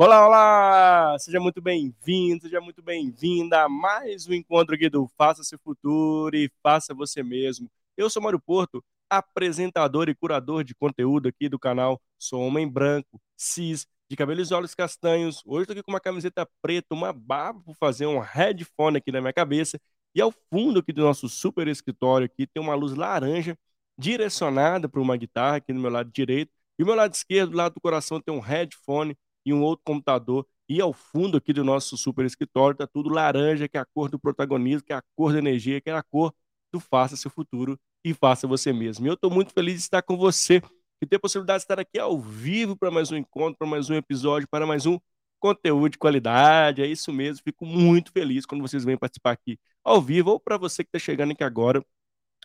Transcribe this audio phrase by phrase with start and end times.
[0.00, 1.18] Olá, olá!
[1.18, 6.36] Seja muito bem-vindo, seja muito bem-vinda a mais um encontro aqui do Faça Seu Futuro
[6.36, 7.68] e Faça Você Mesmo.
[7.96, 12.00] Eu sou Mário Porto, apresentador e curador de conteúdo aqui do canal.
[12.16, 15.42] Sou homem branco, cis, de cabelos e olhos castanhos.
[15.44, 19.20] Hoje estou aqui com uma camiseta preta, uma barba para fazer um headphone aqui na
[19.20, 19.80] minha cabeça.
[20.14, 23.58] E ao fundo aqui do nosso super escritório aqui tem uma luz laranja
[23.98, 26.52] direcionada para uma guitarra aqui no meu lado direito.
[26.78, 29.16] E o meu lado esquerdo, do lado do coração, tem um headphone
[29.48, 30.46] e um outro computador.
[30.68, 34.10] E ao fundo aqui do nosso super escritório está tudo laranja, que é a cor
[34.10, 36.34] do protagonismo, que é a cor da energia, que é a cor
[36.72, 39.06] do faça seu futuro e faça você mesmo.
[39.06, 40.62] E eu estou muito feliz de estar com você
[41.00, 43.88] e ter a possibilidade de estar aqui ao vivo para mais um encontro, para mais
[43.88, 44.98] um episódio, para mais um
[45.40, 46.82] conteúdo de qualidade.
[46.82, 47.42] É isso mesmo.
[47.44, 50.98] Fico muito feliz quando vocês vêm participar aqui ao vivo ou para você que está
[50.98, 51.82] chegando aqui agora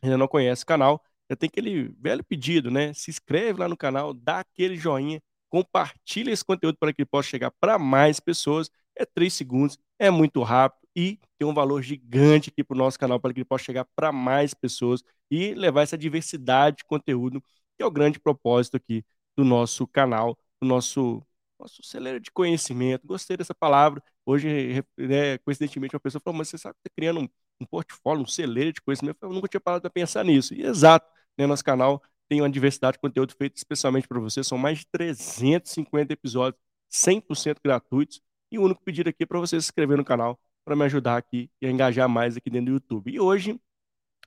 [0.04, 2.94] ainda não conhece o canal, já tem aquele velho pedido, né?
[2.94, 5.22] Se inscreve lá no canal, dá aquele joinha
[5.54, 8.72] compartilhe esse conteúdo para que ele possa chegar para mais pessoas.
[8.96, 12.98] É três segundos, é muito rápido e tem um valor gigante aqui para o nosso
[12.98, 17.40] canal para que ele possa chegar para mais pessoas e levar essa diversidade de conteúdo,
[17.78, 19.06] que é o grande propósito aqui
[19.38, 21.24] do nosso canal, do nosso,
[21.60, 23.06] nosso celeiro de conhecimento.
[23.06, 24.02] Gostei dessa palavra.
[24.26, 27.30] Hoje, né, coincidentemente, uma pessoa falou, mas você sabe que está criando um,
[27.62, 29.18] um, portfólio, um celeiro de conhecimento.
[29.22, 30.54] Eu nunca tinha parado para pensar nisso.
[30.56, 34.44] E exato, né, nosso canal tem uma diversidade de conteúdo feito especialmente para você.
[34.44, 36.62] São mais de 350 episódios
[36.92, 38.22] 100% gratuitos.
[38.52, 41.18] E o único pedido aqui é para você se inscrever no canal para me ajudar
[41.18, 43.12] aqui e engajar mais aqui dentro do YouTube.
[43.12, 43.60] E hoje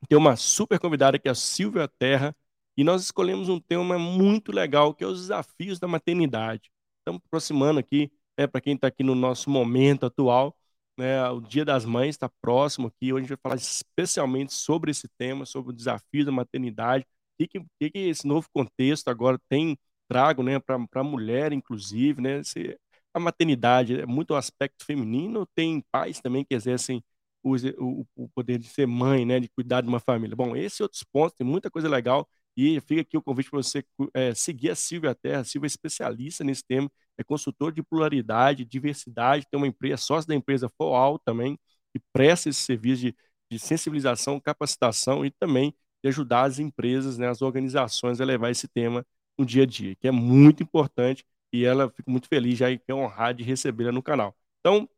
[0.09, 2.37] tem uma super convidada que é a Silvia Terra
[2.77, 6.71] e nós escolhemos um tema muito legal que é os desafios da maternidade.
[6.99, 10.55] Estamos aproximando aqui, né, para quem está aqui no nosso momento atual,
[10.99, 13.13] né, o Dia das Mães está próximo aqui.
[13.13, 17.07] Hoje a gente vai falar especialmente sobre esse tema, sobre o desafio da maternidade
[17.39, 22.43] que, que, que esse novo contexto agora tem trago né, para a mulher, inclusive, né?
[22.43, 22.79] Se,
[23.17, 27.03] a maternidade é muito o aspecto feminino, tem pais também que exercem
[27.43, 30.37] o, o, o, poder de ser mãe, né, de cuidar de uma família.
[30.37, 33.85] Bom, esse outros pontos, tem muita coisa legal, e fica aqui o convite para você
[34.15, 35.41] é, seguir a Silvia Terra.
[35.41, 40.29] A Silvia é especialista nesse tema, é consultor de pluralidade, diversidade, tem uma empresa, sócio
[40.29, 41.59] da empresa FOAL também,
[41.95, 43.17] que presta esse serviço de,
[43.51, 45.75] de sensibilização, capacitação e também
[46.09, 49.05] ajudar as empresas, né, as organizações a levar esse tema
[49.39, 52.79] no dia a dia, que é muito importante e ela fica muito feliz já e
[52.79, 54.37] quer honrar de recebê-la no canal.
[54.61, 54.89] Então,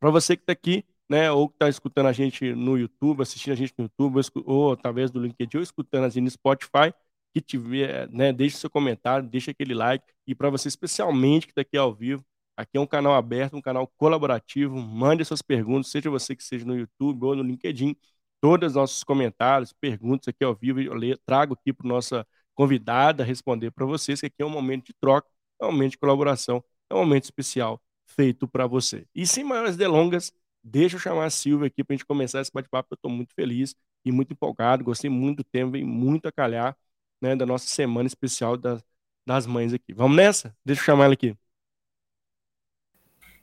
[0.00, 3.52] para você que está aqui, né, ou que está escutando a gente no YouTube, assistindo
[3.52, 6.92] a gente no YouTube, ou, ou através do LinkedIn, ou escutando a gente no Spotify,
[7.32, 11.62] que tiver, né, deixe seu comentário, deixe aquele like, e para você especialmente que está
[11.62, 12.24] aqui ao vivo,
[12.56, 16.64] aqui é um canal aberto, um canal colaborativo, mande suas perguntas, seja você que seja
[16.64, 17.96] no YouTube ou no LinkedIn,
[18.44, 23.24] todos os nossos comentários, perguntas aqui ao vivo, eu leio, trago aqui para nossa convidada
[23.24, 25.26] responder para vocês, que aqui é um momento de troca,
[25.58, 29.06] é um momento de colaboração, é um momento especial feito para você.
[29.14, 30.30] E sem maiores delongas,
[30.62, 33.32] deixa eu chamar a Silvia aqui para a gente começar esse bate-papo, eu estou muito
[33.34, 33.74] feliz
[34.04, 36.76] e muito empolgado, gostei muito do tema, vem muito a calhar
[37.22, 38.84] né, da nossa semana especial das,
[39.26, 39.94] das mães aqui.
[39.94, 40.54] Vamos nessa?
[40.62, 41.34] Deixa eu chamar ela aqui.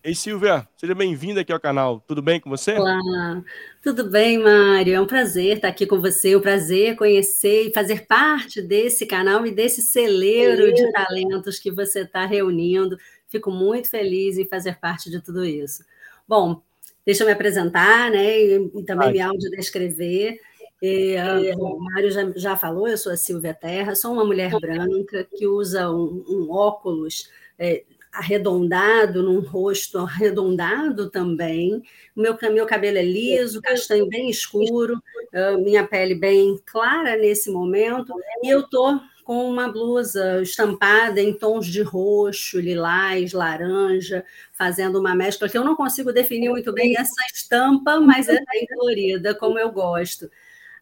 [0.04, 2.04] Ei, Silvia, seja bem-vinda aqui ao canal.
[2.08, 2.74] Tudo bem com você?
[2.74, 3.44] Olá,
[3.84, 4.96] tudo bem, Mário?
[4.96, 9.06] É um prazer estar aqui com você, é um prazer conhecer e fazer parte desse
[9.06, 12.98] canal e desse celeiro de talentos que você está reunindo.
[13.28, 15.84] Fico muito feliz em fazer parte de tudo isso.
[16.28, 16.64] Bom,
[17.06, 18.40] deixa eu me apresentar, né?
[18.40, 19.14] E, e também Ai.
[19.14, 20.40] me audiodescrever.
[20.82, 24.52] E, uh, o Mário já, já falou, eu sou a Silvia Terra, sou uma mulher
[24.60, 31.82] branca que usa um, um óculos é, arredondado, num rosto arredondado também.
[32.16, 35.02] O meu, meu cabelo é liso, castanho bem escuro,
[35.64, 38.14] minha pele bem clara nesse momento,
[38.44, 45.16] e eu estou com uma blusa estampada em tons de roxo, lilás, laranja, fazendo uma
[45.16, 49.58] mescla que eu não consigo definir muito bem essa estampa, mas é bem colorida, como
[49.58, 50.30] eu gosto.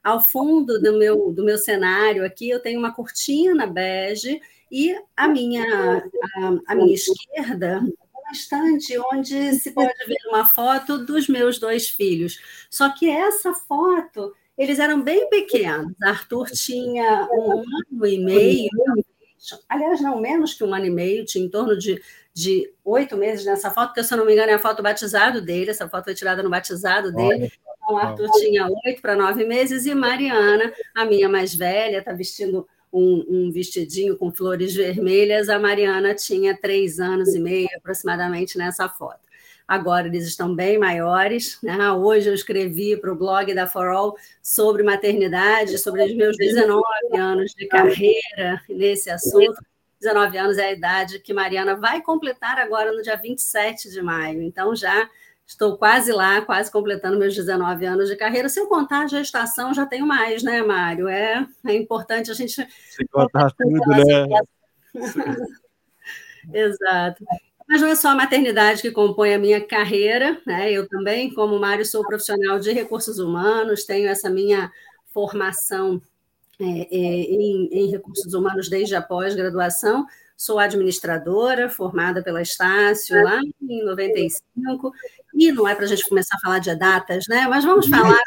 [0.01, 5.27] Ao fundo do meu, do meu cenário aqui, eu tenho uma cortina bege e a
[5.27, 6.03] minha,
[6.37, 11.89] a, a minha esquerda, uma estante onde se pode ver uma foto dos meus dois
[11.89, 12.39] filhos.
[12.69, 15.93] Só que essa foto, eles eram bem pequenos.
[16.03, 18.69] Arthur tinha um ano e meio,
[19.67, 22.01] aliás, não menos que um ano e meio, tinha em torno de,
[22.33, 24.83] de oito meses nessa foto, porque, se eu não me engano, é a foto do
[24.83, 27.51] batizado dele, essa foto foi tirada no batizado dele.
[27.81, 32.67] Então, Arthur tinha oito para nove meses, e Mariana, a minha mais velha, está vestindo
[32.91, 38.89] um, um, vestidinho com flores vermelhas, a Mariana tinha três anos e meio aproximadamente nessa
[38.89, 39.19] foto.
[39.67, 41.59] Agora eles estão bem maiores.
[41.61, 41.91] Né?
[41.91, 46.83] Hoje eu escrevi para o blog da For All sobre maternidade, sobre os meus 19
[47.15, 49.61] anos de carreira nesse assunto.
[50.01, 54.41] 19 anos é a idade que Mariana vai completar agora no dia 27 de maio.
[54.41, 55.07] Então, já
[55.49, 58.47] estou quase lá, quase completando meus 19 anos de carreira.
[58.47, 61.07] Se eu contar a gestação, já tenho mais, né, Mário?
[61.07, 62.53] É, é importante a gente.
[62.53, 64.27] Se contar tudo, né?
[66.53, 67.25] Exato.
[67.67, 70.71] Mas não é só a maternidade que compõe a minha carreira, né?
[70.71, 74.71] Eu também, como Mário, sou profissional de recursos humanos, tenho essa minha
[75.13, 76.01] formação
[76.59, 80.07] é, é, em, em recursos humanos desde a pós-graduação,
[80.39, 84.93] Sou administradora, formada pela Estácio lá em 95,
[85.33, 87.47] e não é para a gente começar a falar de datas, né?
[87.47, 87.91] Mas vamos uhum.
[87.91, 88.21] falar,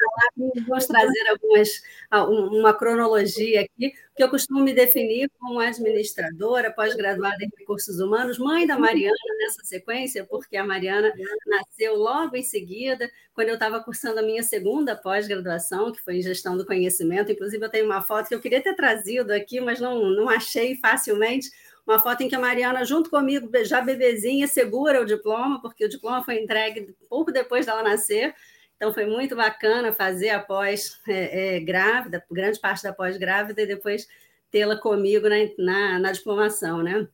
[0.69, 7.51] vamos trazer algumas, uma cronologia aqui, que eu costumo me definir como administradora, pós-graduada em
[7.59, 11.13] recursos humanos, mãe da Mariana nessa sequência, porque a Mariana
[11.47, 16.23] nasceu logo em seguida, quando eu estava cursando a minha segunda pós-graduação, que foi em
[16.23, 17.33] gestão do conhecimento.
[17.33, 20.77] Inclusive, eu tenho uma foto que eu queria ter trazido aqui, mas não, não achei
[20.77, 21.51] facilmente
[21.87, 25.89] uma foto em que a Mariana, junto comigo, já bebezinha, segura o diploma, porque o
[25.89, 28.35] diploma foi entregue pouco depois dela nascer.
[28.77, 34.07] Então, foi muito bacana fazer a pós-grávida, é, é, grande parte da pós-grávida, e depois
[34.51, 37.07] tê-la comigo na, na, na, diplomação, né?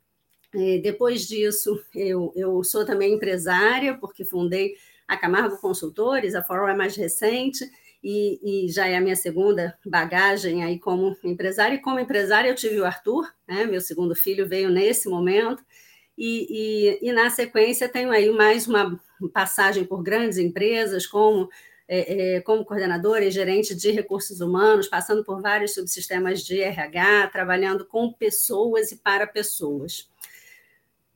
[0.55, 4.77] E depois disso, eu, eu sou também empresária, porque fundei
[5.07, 7.65] a Camargo Consultores, a Fórum é mais recente,
[8.03, 11.75] e, e, já é a minha segunda bagagem aí como empresária.
[11.75, 13.65] E como empresária eu tive o Arthur, né?
[13.65, 15.65] meu segundo filho veio nesse momento,
[16.17, 19.01] e, e, e, na sequência tenho aí mais uma
[19.33, 21.49] passagem por grandes empresas, como,
[21.87, 27.29] é, é, como coordenadora e gerente de recursos humanos, passando por vários subsistemas de RH,
[27.29, 30.09] trabalhando com pessoas e para pessoas.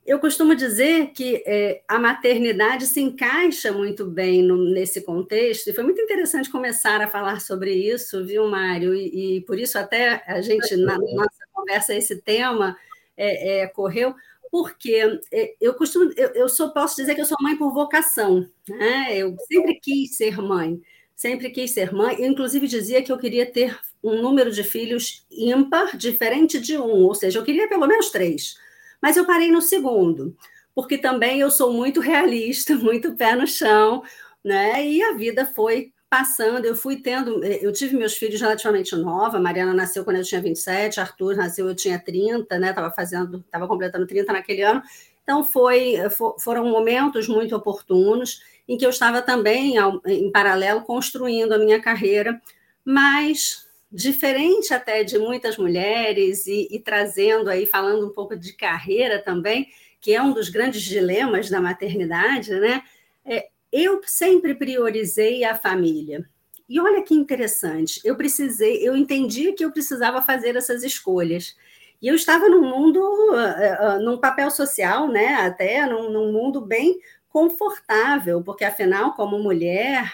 [0.05, 5.73] Eu costumo dizer que é, a maternidade se encaixa muito bem no, nesse contexto, e
[5.73, 8.95] foi muito interessante começar a falar sobre isso, viu, Mário?
[8.95, 12.77] E, e por isso, até a gente, na nossa conversa, esse tema
[13.17, 14.13] é, é, correu,
[14.51, 18.45] porque é, eu costumo, eu, eu sou, posso dizer que eu sou mãe por vocação,
[18.69, 19.17] né?
[19.17, 20.83] Eu sempre quis ser mãe,
[21.15, 25.25] sempre quis ser mãe, eu, inclusive dizia que eu queria ter um número de filhos
[25.31, 28.61] ímpar, diferente de um, ou seja, eu queria pelo menos três
[29.03, 30.37] mas eu parei no segundo,
[30.75, 34.03] porque também eu sou muito realista, muito pé no chão,
[34.45, 34.87] né?
[34.87, 39.41] E a vida foi passando, eu fui tendo, eh, eu tive meus filhos relativamente nova,
[39.41, 42.73] Mariana nasceu quando eu tinha 27, Arthur nasceu eu tinha 30, né?
[42.73, 44.83] Tava fazendo, tava completando 30 naquele ano.
[45.23, 45.97] Então foi,
[46.39, 49.77] foram momentos muito oportunos em que eu estava também
[50.07, 52.41] em paralelo construindo a minha carreira,
[52.85, 59.23] mas diferente até de muitas mulheres e, e, trazendo aí, falando um pouco de carreira
[59.23, 59.69] também,
[60.01, 62.83] que é um dos grandes dilemas da maternidade, né?
[63.25, 66.27] É, eu sempre priorizei a família.
[66.69, 71.55] E olha que interessante, eu precisei, eu entendi que eu precisava fazer essas escolhas.
[72.01, 75.35] E eu estava num mundo, uh, uh, num papel social, né?
[75.35, 80.13] Até num, num mundo bem confortável, porque afinal, como mulher,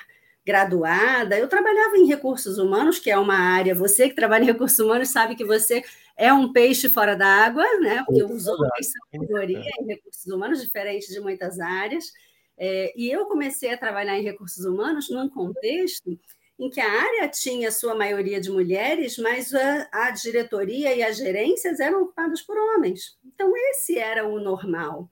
[0.49, 4.79] graduada, eu trabalhava em recursos humanos, que é uma área, você que trabalha em recursos
[4.79, 5.85] humanos sabe que você
[6.17, 8.03] é um peixe fora da água, né?
[8.07, 12.11] Porque os homens são maioria em recursos humanos, diferente de muitas áreas.
[12.57, 16.19] É, e eu comecei a trabalhar em recursos humanos num contexto
[16.59, 21.19] em que a área tinha sua maioria de mulheres, mas a, a diretoria e as
[21.19, 23.19] gerências eram ocupadas por homens.
[23.23, 25.11] Então, esse era o normal,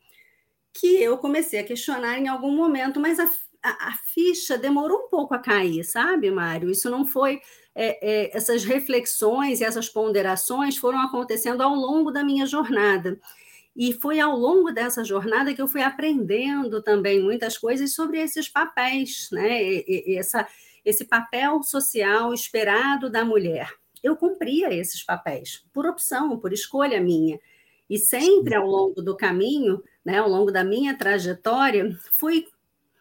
[0.73, 3.31] que eu comecei a questionar em algum momento, mas a
[3.66, 6.70] a, a, ficha demorou um pouco a cair, sabe, Mário?
[6.70, 7.40] Isso não foi.
[7.75, 13.18] É, é, essas reflexões e essas ponderações foram acontecendo ao longo da minha jornada.
[13.75, 18.49] E foi ao longo dessa jornada que eu fui aprendendo também muitas coisas sobre esses
[18.49, 19.62] papéis, né?
[19.62, 20.46] E, e, essa,
[20.85, 23.70] esse papel social esperado da mulher.
[24.02, 27.38] Eu cumpria esses papéis por opção, por escolha minha.
[27.90, 32.46] E sempre ao longo do caminho, né, ao longo da minha trajetória, fui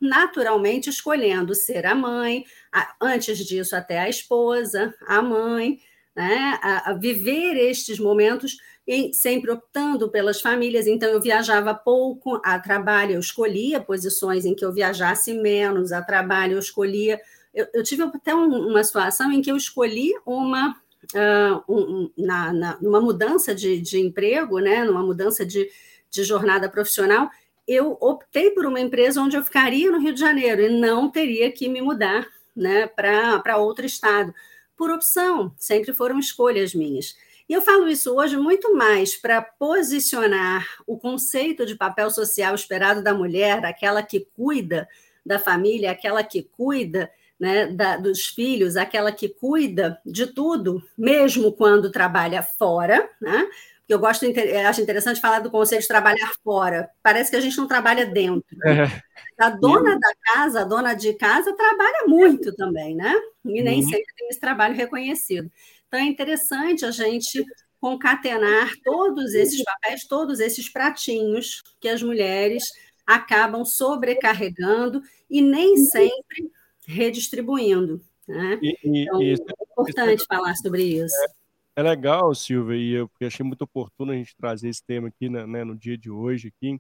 [0.02, 5.80] naturalmente escolhendo ser a mãe, a, antes disso até a esposa, a mãe,
[6.16, 6.60] né?
[6.62, 10.86] a, a viver estes momentos e sempre optando pelas famílias.
[10.86, 16.02] Então, eu viajava pouco a trabalho, eu escolhia posições em que eu viajasse menos, a
[16.02, 17.20] trabalho eu escolhia.
[17.54, 20.76] Eu, eu tive até um, uma situação em que eu escolhi uma.
[21.14, 25.70] Uh, um, na, na, numa mudança de, de emprego, né, numa mudança de,
[26.10, 27.30] de jornada profissional,
[27.68, 31.52] eu optei por uma empresa onde eu ficaria no Rio de Janeiro e não teria
[31.52, 34.34] que me mudar né, para outro estado.
[34.78, 37.16] Por opção, sempre foram escolhas minhas.
[37.48, 43.04] E eu falo isso hoje muito mais para posicionar o conceito de papel social esperado
[43.04, 44.88] da mulher, aquela que cuida
[45.26, 51.52] da família, aquela que cuida né, da, dos filhos, aquela que cuida de tudo, mesmo
[51.52, 53.48] quando trabalha fora, né?
[53.88, 54.26] Que eu gosto,
[54.68, 56.90] acho interessante falar do conceito de trabalhar fora.
[57.04, 58.58] Parece que a gente não trabalha dentro.
[58.66, 59.02] É.
[59.38, 63.14] A dona da casa, a dona de casa, trabalha muito também, né?
[63.46, 63.90] E nem uhum.
[63.90, 65.52] sempre tem esse trabalho reconhecido.
[65.88, 67.46] Então é interessante a gente
[67.80, 72.64] concatenar todos esses papéis, todos esses pratinhos que as mulheres
[73.06, 76.50] acabam sobrecarregando e nem sempre
[76.88, 78.02] redistribuindo.
[78.28, 78.58] Né?
[78.62, 79.34] E, e, então, é
[79.72, 81.16] importante isso, falar sobre isso.
[81.16, 81.28] É,
[81.76, 85.46] é, legal, Silvia, e eu achei muito oportuno a gente trazer esse tema aqui né,
[85.46, 86.48] né no dia de hoje.
[86.48, 86.80] Aqui.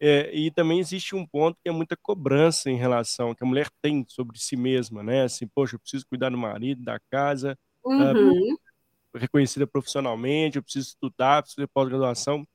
[0.00, 3.68] É, e também existe um ponto que é muita cobrança em relação que a mulher
[3.82, 5.24] tem sobre si mesma, né?
[5.24, 8.56] Assim, poxa, eu preciso cuidar do marido, da casa, ah, uhum.
[9.14, 12.46] reconhecida profissionalmente, eu preciso estudar, preciso de pós-graduação.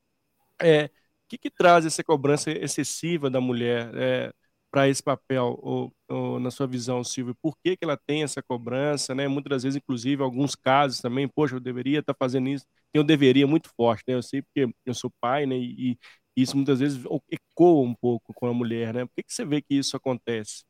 [0.60, 0.90] É, o
[1.28, 3.92] que, que traz essa cobrança excessiva da mulher?
[3.94, 4.32] É,
[4.76, 7.34] para esse papel, ou, ou, na sua visão, Silvio?
[7.40, 9.26] Por que, que ela tem essa cobrança, né?
[9.26, 13.02] Muitas das vezes, inclusive, alguns casos também, poxa, eu deveria estar tá fazendo isso, eu
[13.02, 14.14] deveria muito forte, né?
[14.14, 15.56] Eu sei porque eu sou pai, né?
[15.56, 15.98] E, e
[16.36, 19.06] isso muitas vezes ecoa um pouco com a mulher, né?
[19.06, 20.62] Por que, que você vê que isso acontece?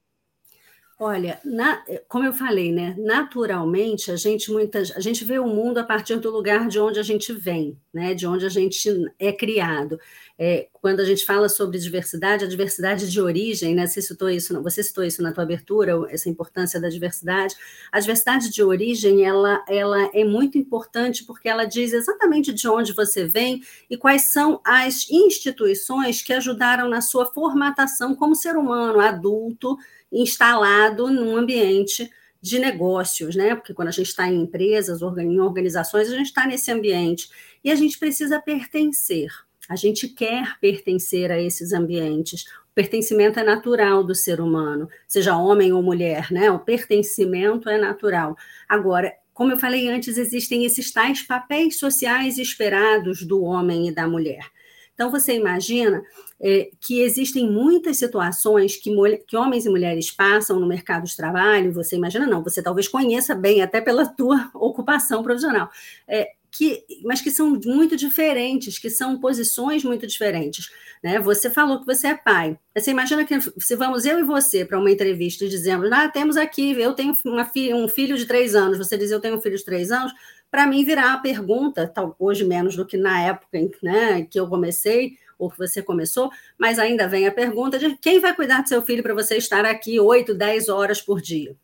[0.99, 2.95] Olha, na, como eu falei, né?
[2.99, 6.99] Naturalmente, a gente muitas, a gente vê o mundo a partir do lugar de onde
[6.99, 8.15] a gente vem, né?
[8.15, 8.89] De onde a gente
[9.19, 10.01] é criado.
[10.39, 13.87] É, quando a gente fala sobre diversidade, a diversidade de origem, né?
[13.87, 17.55] Você citou isso, você citou isso na tua abertura, essa importância da diversidade.
[17.93, 22.95] A diversidade de origem, ela, ela é muito importante porque ela diz exatamente de onde
[22.95, 28.99] você vem e quais são as instituições que ajudaram na sua formatação como ser humano
[28.99, 29.77] adulto
[30.13, 32.11] instalado num ambiente
[32.41, 33.55] de negócios, né?
[33.55, 37.29] Porque quando a gente está em empresas, em organizações, a gente está nesse ambiente
[37.65, 39.31] e a gente precisa pertencer.
[39.69, 42.45] A gente quer pertencer a esses ambientes.
[42.71, 46.51] O pertencimento é natural do ser humano, seja homem ou mulher, né?
[46.51, 48.37] O pertencimento é natural.
[48.69, 54.07] Agora, como eu falei antes, existem esses tais papéis sociais esperados do homem e da
[54.07, 54.47] mulher.
[54.95, 56.03] Então, você imagina
[56.41, 58.91] é, que existem muitas situações que,
[59.27, 63.35] que, homens e mulheres passam no mercado de trabalho, você imagina, não, você talvez conheça
[63.35, 65.71] bem, até pela tua ocupação profissional,
[66.07, 70.71] é, que, mas que são muito diferentes, que são posições muito diferentes.
[71.03, 71.19] Né?
[71.21, 72.59] Você falou que você é pai.
[72.75, 76.37] Você imagina que se vamos eu e você para uma entrevista e dizemos, ah, temos
[76.37, 79.57] aqui, eu tenho filha, um filho de três anos, você diz, eu tenho um filho
[79.57, 80.13] de três anos,
[80.51, 84.41] para mim virar a pergunta, tal, hoje menos do que na época em, né, que
[84.41, 88.63] eu comecei, ou que você começou, mas ainda vem a pergunta de quem vai cuidar
[88.63, 91.57] do seu filho para você estar aqui 8, 10 horas por dia?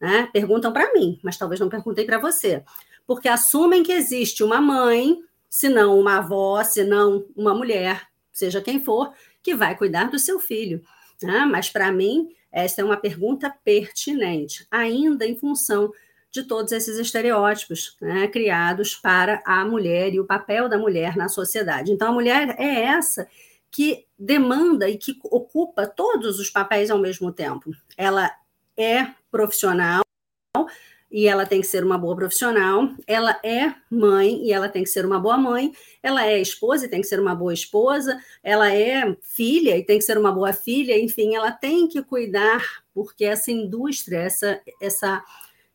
[0.00, 0.28] Né?
[0.32, 2.64] Perguntam para mim, mas talvez não perguntem para você.
[3.06, 8.60] Porque assumem que existe uma mãe, se não uma avó, se não uma mulher, seja
[8.60, 9.12] quem for,
[9.42, 10.82] que vai cuidar do seu filho.
[11.22, 11.46] Né?
[11.46, 15.92] Mas para mim, essa é uma pergunta pertinente, ainda em função
[16.32, 21.28] de todos esses estereótipos né, criados para a mulher e o papel da mulher na
[21.28, 21.92] sociedade.
[21.92, 23.28] Então, a mulher é essa
[23.70, 27.70] que demanda e que ocupa todos os papéis ao mesmo tempo.
[27.96, 28.30] Ela
[28.76, 30.02] é profissional
[31.10, 34.88] e ela tem que ser uma boa profissional, ela é mãe e ela tem que
[34.88, 35.70] ser uma boa mãe,
[36.02, 39.98] ela é esposa e tem que ser uma boa esposa, ela é filha e tem
[39.98, 45.22] que ser uma boa filha, enfim, ela tem que cuidar, porque essa indústria, essa, essa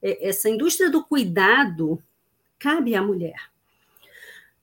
[0.02, 2.02] essa indústria do cuidado
[2.60, 3.50] cabe à mulher.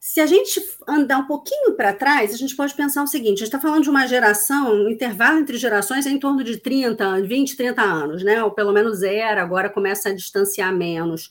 [0.06, 3.38] Se a gente andar um pouquinho para trás, a gente pode pensar o seguinte: a
[3.38, 7.22] gente está falando de uma geração, um intervalo entre gerações é em torno de 30,
[7.22, 8.44] 20, 30 anos, né?
[8.44, 11.30] Ou pelo menos era, agora começa a distanciar menos.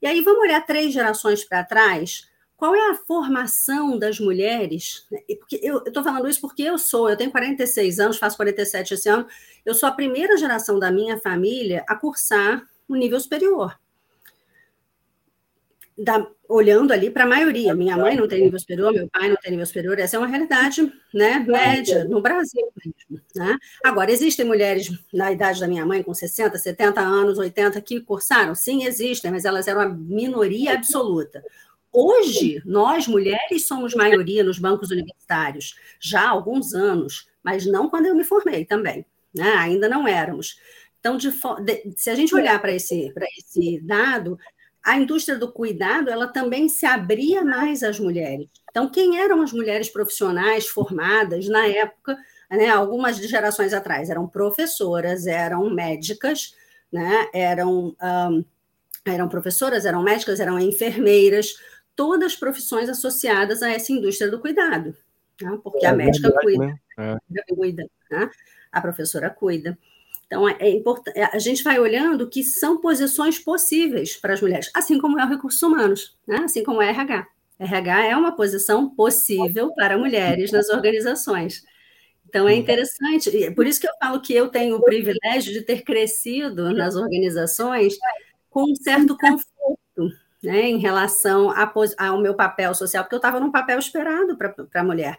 [0.00, 2.26] E aí vamos olhar três gerações para trás.
[2.56, 5.06] Qual é a formação das mulheres?
[5.38, 9.10] Porque eu estou falando isso porque eu sou, eu tenho 46 anos, faço 47 esse
[9.10, 9.26] ano,
[9.62, 13.78] eu sou a primeira geração da minha família a cursar um nível superior.
[15.98, 17.74] Da, olhando ali para a maioria.
[17.74, 20.26] Minha mãe não tem nível superior, meu pai não tem nível superior, essa é uma
[20.26, 22.68] realidade né, média no Brasil.
[23.34, 23.56] Né?
[23.84, 28.54] Agora, existem mulheres na idade da minha mãe, com 60, 70 anos, 80, que cursaram?
[28.54, 31.42] Sim, existem, mas elas eram a minoria absoluta.
[31.92, 38.06] Hoje, nós mulheres somos maioria nos bancos universitários, já há alguns anos, mas não quando
[38.06, 39.06] eu me formei também.
[39.34, 39.50] Né?
[39.56, 40.58] Ainda não éramos.
[41.06, 44.36] Então, de, de, se a gente olhar para esse, esse dado,
[44.82, 48.48] a indústria do cuidado ela também se abria mais às mulheres.
[48.68, 52.16] Então, quem eram as mulheres profissionais formadas na época,
[52.50, 56.56] né, algumas gerações atrás, eram professoras, eram médicas,
[56.92, 58.44] né, eram, um,
[59.04, 61.54] eram professoras, eram médicas, eram enfermeiras,
[61.94, 64.92] todas profissões associadas a essa indústria do cuidado.
[65.40, 66.66] Né, porque é, a médica verdade, cuida,
[66.98, 67.18] né?
[67.30, 67.54] é.
[67.54, 68.30] cuida né,
[68.72, 69.78] a professora cuida.
[70.26, 74.70] Então, é, é importante, a gente vai olhando que são posições possíveis para as mulheres,
[74.74, 76.38] assim como é o recursos humanos, né?
[76.38, 77.26] assim como é RH.
[77.58, 81.64] RH é uma posição possível para mulheres nas organizações.
[82.28, 85.82] Então, é interessante, por isso que eu falo que eu tenho o privilégio de ter
[85.82, 87.96] crescido nas organizações
[88.50, 91.52] com um certo conforto né, em relação
[91.96, 95.18] ao meu papel social, porque eu estava num papel esperado para a mulher.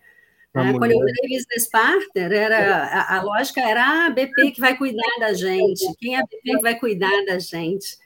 [0.63, 0.77] Né?
[0.77, 5.19] Quando eu virei business partner, era, a, a, lógica era a BP que vai cuidar
[5.19, 7.97] da gente, quem é a BP que vai cuidar da gente?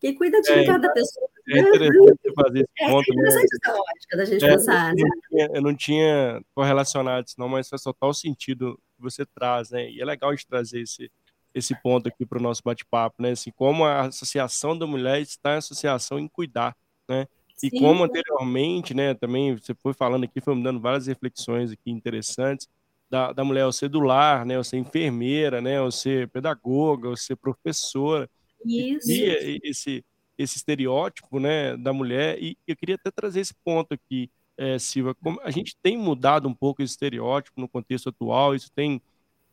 [0.00, 1.28] Quem cuida de é, cada pessoa.
[1.48, 3.10] É interessante fazer esse é, ponto.
[3.10, 4.94] É interessante essa lógica da gente é, pensar.
[4.96, 5.48] Eu, né?
[5.54, 9.90] eu não tinha correlacionado isso, não, mas faz total sentido que você traz, né?
[9.90, 11.10] E é legal gente trazer esse,
[11.54, 13.32] esse ponto aqui para o nosso bate-papo, né?
[13.32, 16.74] Assim, como a Associação da Mulher está em associação em cuidar,
[17.06, 17.26] né?
[17.62, 17.78] E Sim.
[17.78, 22.68] como anteriormente, né, também você foi falando aqui, foi me dando várias reflexões aqui interessantes,
[23.10, 27.08] da, da mulher ao ser do lar, né, ao ser enfermeira, né, ao ser pedagoga,
[27.08, 28.30] ao ser professora.
[28.64, 29.10] Isso.
[29.10, 30.04] E esse,
[30.38, 35.14] esse estereótipo, né, da mulher, e eu queria até trazer esse ponto aqui, é, Silva,
[35.14, 39.00] como a gente tem mudado um pouco esse estereótipo no contexto atual, isso tem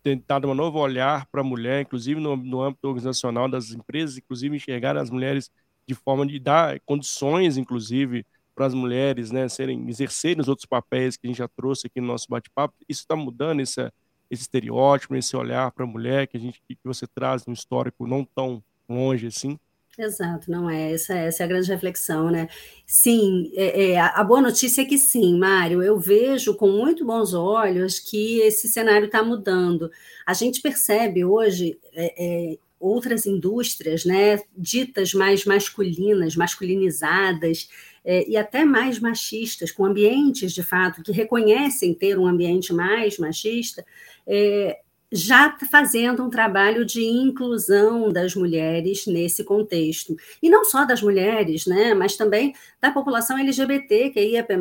[0.04, 4.56] tentado um novo olhar para a mulher, inclusive no, no âmbito organizacional das empresas, inclusive
[4.56, 5.50] enxergar as mulheres
[5.88, 11.15] de forma de dar condições, inclusive, para as mulheres né, serem, exercerem os outros papéis
[11.15, 12.75] que a gente já trouxe aqui no nosso bate-papo.
[12.89, 13.82] Isso está mudando esse,
[14.29, 18.07] esse estereótipo, esse olhar para a mulher que, a gente, que você traz no histórico
[18.07, 19.59] não tão longe assim?
[19.98, 22.48] Exato, não é essa, essa é a grande reflexão, né?
[22.85, 27.33] Sim, é, é, a boa notícia é que sim, Mário, eu vejo com muito bons
[27.33, 29.90] olhos que esse cenário está mudando.
[30.24, 32.14] A gente percebe hoje é,
[32.53, 37.70] é outras indústrias, né, ditas mais masculinas, masculinizadas
[38.05, 43.18] é, e até mais machistas, com ambientes de fato que reconhecem ter um ambiente mais
[43.18, 43.85] machista,
[44.25, 44.79] é,
[45.11, 50.16] já fazendo um trabalho de inclusão das mulheres nesse contexto.
[50.42, 54.53] E não só das mulheres, né, mas também da população LGBT, que é IAP+,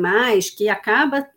[0.55, 1.27] que acaba,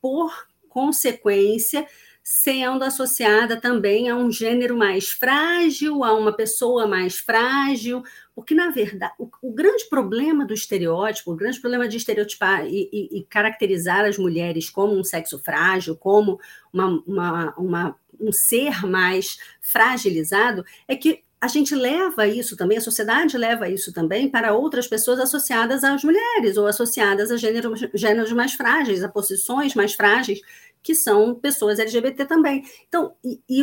[0.00, 1.86] por consequência,
[2.22, 8.02] sendo associada também a um gênero mais frágil, a uma pessoa mais frágil,
[8.34, 12.88] porque, na verdade, o, o grande problema do estereótipo, o grande problema de estereotipar e,
[12.92, 16.38] e, e caracterizar as mulheres como um sexo frágil, como
[16.72, 22.80] uma, uma, uma, um ser mais fragilizado, é que a gente leva isso também, a
[22.80, 28.30] sociedade leva isso também para outras pessoas associadas às mulheres ou associadas a gêneros, gêneros
[28.30, 30.40] mais frágeis, a posições mais frágeis
[30.82, 32.64] que são pessoas LGBT também.
[32.88, 33.62] Então, e, e,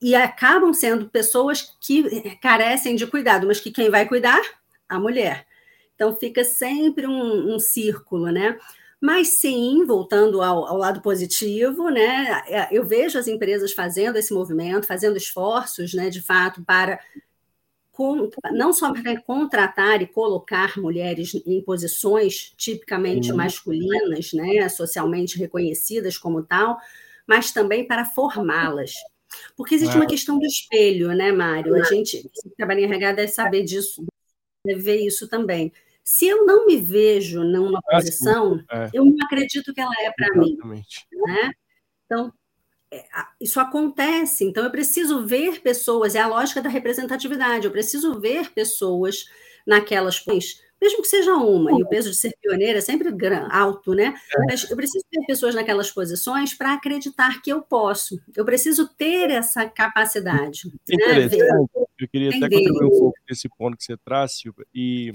[0.00, 4.40] e acabam sendo pessoas que carecem de cuidado, mas que quem vai cuidar?
[4.88, 5.46] A mulher.
[5.94, 8.58] Então, fica sempre um, um círculo, né?
[9.00, 14.86] Mas sim, voltando ao, ao, lado positivo, né, eu vejo as empresas fazendo esse movimento,
[14.86, 16.98] fazendo esforços, né, de fato, para
[18.52, 23.36] não só para contratar e colocar mulheres em posições tipicamente uhum.
[23.36, 26.78] masculinas, né, socialmente reconhecidas como tal,
[27.26, 28.92] mas também para formá-las.
[29.56, 31.74] Porque existe uma questão do espelho, né, Mário?
[31.74, 34.04] A gente que trabalha em RH deve saber disso,
[34.64, 35.72] deve ver isso também.
[36.04, 38.90] Se eu não me vejo numa posição, é.
[38.92, 40.56] eu não acredito que ela é para mim.
[40.62, 41.50] Né?
[42.04, 42.45] Então, é,
[43.40, 48.50] isso acontece, então eu preciso ver pessoas, é a lógica da representatividade, eu preciso ver
[48.52, 49.24] pessoas
[49.66, 53.08] naquelas posições, mesmo que seja uma, e o peso de ser pioneira é sempre
[53.50, 54.14] alto, né?
[54.34, 54.44] É.
[54.44, 59.30] Mas eu preciso ter pessoas naquelas posições para acreditar que eu posso, eu preciso ter
[59.30, 60.68] essa capacidade.
[60.88, 61.28] Né?
[61.98, 65.12] Eu queria até contribuir um pouco desse ponto que você traz, Silvia, e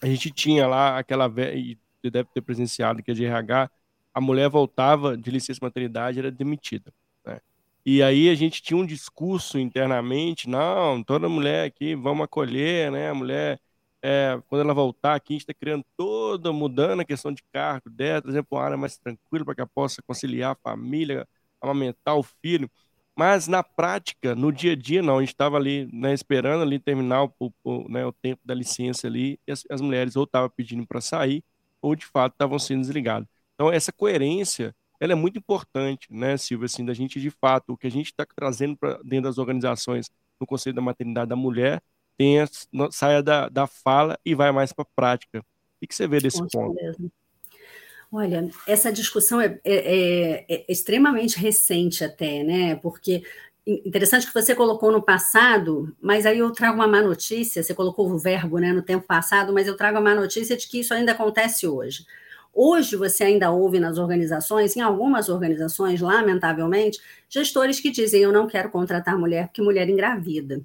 [0.00, 3.70] a gente tinha lá aquela, e você deve ter presenciado, que é de RH,
[4.16, 6.90] a mulher voltava de licença maternidade era demitida.
[7.22, 7.38] Né?
[7.84, 13.10] E aí a gente tinha um discurso internamente, não, toda mulher aqui, vamos acolher, né?
[13.10, 13.60] A mulher,
[14.00, 17.90] é, quando ela voltar aqui, a gente está criando toda, mudando a questão de cargo
[17.90, 21.28] dela, exemplo, uma área mais tranquila para que ela possa conciliar a família,
[21.60, 22.70] amamentar o filho.
[23.14, 25.18] Mas na prática, no dia a dia, não.
[25.18, 29.06] A gente estava ali, né, esperando ali terminar o, o, né, o tempo da licença
[29.06, 31.44] ali, e as, as mulheres ou estavam pedindo para sair,
[31.82, 33.35] ou de fato estavam sendo desligadas.
[33.56, 37.76] Então, essa coerência, ela é muito importante, né, Silvia, assim, da gente, de fato, o
[37.76, 41.82] que a gente está trazendo para dentro das organizações no Conselho da Maternidade da Mulher,
[42.18, 42.46] tenha,
[42.90, 45.40] saia da, da fala e vai mais para a prática.
[45.82, 46.74] O que você vê desse Com ponto?
[46.74, 47.10] Certeza.
[48.10, 52.76] Olha, essa discussão é, é, é, é, extremamente recente até, né?
[52.76, 53.22] Porque
[53.66, 57.62] interessante que você colocou no passado, mas aí eu trago uma má notícia.
[57.62, 60.68] Você colocou o verbo, né, no tempo passado, mas eu trago a má notícia de
[60.68, 62.06] que isso ainda acontece hoje.
[62.58, 68.46] Hoje você ainda ouve nas organizações, em algumas organizações, lamentavelmente, gestores que dizem: eu não
[68.46, 70.62] quero contratar mulher porque mulher engravida.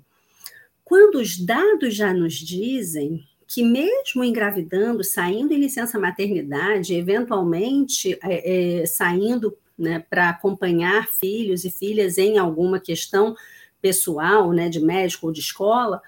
[0.86, 8.80] Quando os dados já nos dizem que mesmo engravidando, saindo em licença maternidade, eventualmente é,
[8.80, 13.36] é, saindo né, para acompanhar filhos e filhas em alguma questão
[13.82, 16.01] pessoal, né, de médico ou de escola,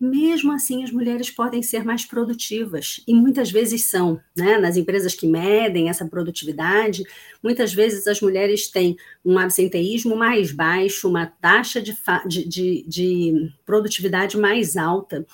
[0.00, 4.56] mesmo assim as mulheres podem ser mais produtivas e muitas vezes são, né?
[4.56, 7.04] Nas empresas que medem essa produtividade,
[7.42, 11.94] muitas vezes as mulheres têm um absenteísmo mais baixo, uma taxa de,
[12.26, 15.26] de, de, de produtividade mais alta.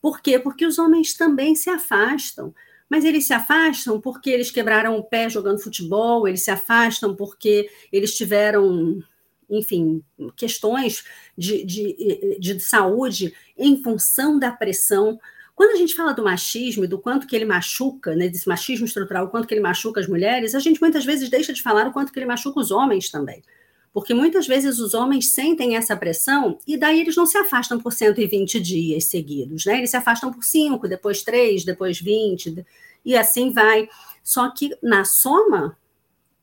[0.00, 0.38] Por quê?
[0.38, 2.54] Porque os homens também se afastam.
[2.88, 7.68] Mas eles se afastam porque eles quebraram o pé jogando futebol, eles se afastam porque
[7.90, 9.02] eles tiveram
[9.52, 10.02] enfim,
[10.34, 11.04] questões
[11.36, 15.20] de, de, de saúde em função da pressão.
[15.54, 18.86] Quando a gente fala do machismo e do quanto que ele machuca, né, desse machismo
[18.86, 21.86] estrutural, o quanto que ele machuca as mulheres, a gente muitas vezes deixa de falar
[21.86, 23.42] o quanto que ele machuca os homens também.
[23.92, 27.92] Porque muitas vezes os homens sentem essa pressão e daí eles não se afastam por
[27.92, 29.76] 120 dias seguidos, né?
[29.76, 32.64] Eles se afastam por 5, depois 3, depois 20,
[33.04, 33.88] e assim vai.
[34.24, 35.76] Só que na soma,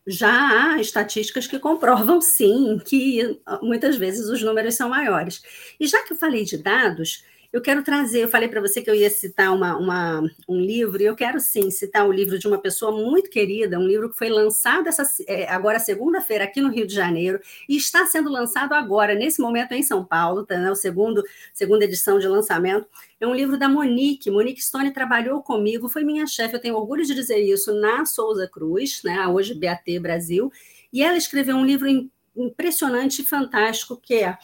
[0.09, 5.41] já há estatísticas que comprovam, sim, que muitas vezes os números são maiores.
[5.79, 8.89] E já que eu falei de dados, eu quero trazer, eu falei para você que
[8.89, 12.37] eu ia citar uma, uma, um livro, e eu quero sim citar o um livro
[12.37, 16.61] de uma pessoa muito querida, um livro que foi lançado essa, é, agora segunda-feira aqui
[16.61, 20.59] no Rio de Janeiro, e está sendo lançado agora, nesse momento, em São Paulo, tá,
[20.59, 22.87] né, o segundo, segunda edição de lançamento.
[23.19, 24.29] É um livro da Monique.
[24.29, 28.47] Monique Stone trabalhou comigo, foi minha chefe, eu tenho orgulho de dizer isso, na Souza
[28.47, 30.51] Cruz, né, hoje BAT Brasil,
[30.93, 31.87] e ela escreveu um livro
[32.35, 34.37] impressionante e fantástico que é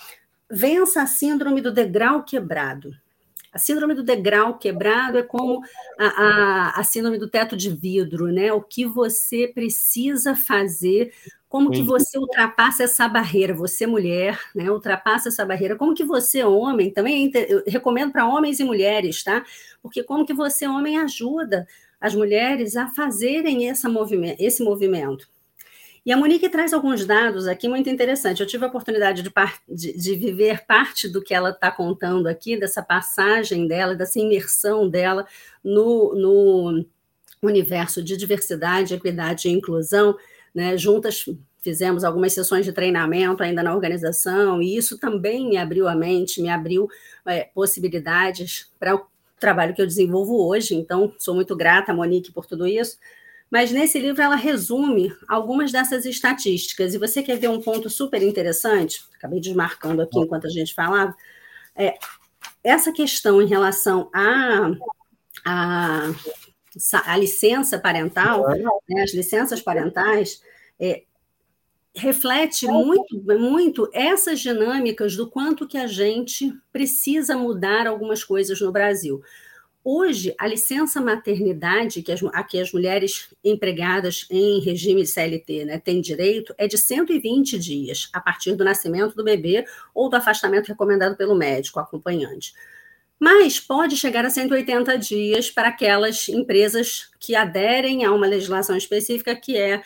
[0.50, 2.94] vença a síndrome do degrau quebrado.
[3.52, 5.62] A síndrome do degrau quebrado é como
[5.98, 8.52] a, a, a, síndrome do teto de vidro, né?
[8.52, 11.14] O que você precisa fazer,
[11.48, 14.70] como que você ultrapassa essa barreira, você mulher, né?
[14.70, 19.46] Ultrapassa essa barreira, como que você homem, também eu recomendo para homens e mulheres, tá?
[19.82, 21.66] Porque como que você homem ajuda
[22.00, 25.30] as mulheres a fazerem essa movimento, esse movimento.
[26.06, 28.40] E a Monique traz alguns dados aqui muito interessantes.
[28.40, 29.32] Eu tive a oportunidade de,
[29.68, 34.88] de, de viver parte do que ela está contando aqui, dessa passagem dela, dessa imersão
[34.88, 35.26] dela
[35.64, 36.86] no, no
[37.42, 40.16] universo de diversidade, equidade e inclusão.
[40.54, 40.78] Né?
[40.78, 41.26] Juntas
[41.64, 46.40] fizemos algumas sessões de treinamento ainda na organização, e isso também me abriu a mente,
[46.40, 46.88] me abriu
[47.26, 49.08] é, possibilidades para o
[49.40, 50.76] trabalho que eu desenvolvo hoje.
[50.76, 53.00] Então, sou muito grata, Monique, por tudo isso.
[53.56, 56.94] Mas nesse livro ela resume algumas dessas estatísticas.
[56.94, 59.02] E você quer ver um ponto super interessante?
[59.16, 61.16] Acabei desmarcando aqui enquanto a gente falava.
[61.74, 61.98] É,
[62.62, 64.72] essa questão em relação à
[65.46, 68.46] a, a, a, licença parental,
[68.90, 70.42] né, as licenças parentais,
[70.78, 71.04] é,
[71.96, 78.74] reflete muito, muito essas dinâmicas do quanto que a gente precisa mudar algumas coisas no
[78.74, 79.24] Brasil.
[79.88, 85.78] Hoje, a licença maternidade, que as, a que as mulheres empregadas em regime CLT né,
[85.78, 90.70] têm direito, é de 120 dias, a partir do nascimento do bebê ou do afastamento
[90.70, 92.52] recomendado pelo médico acompanhante.
[93.20, 99.36] Mas pode chegar a 180 dias para aquelas empresas que aderem a uma legislação específica,
[99.36, 99.84] que, é,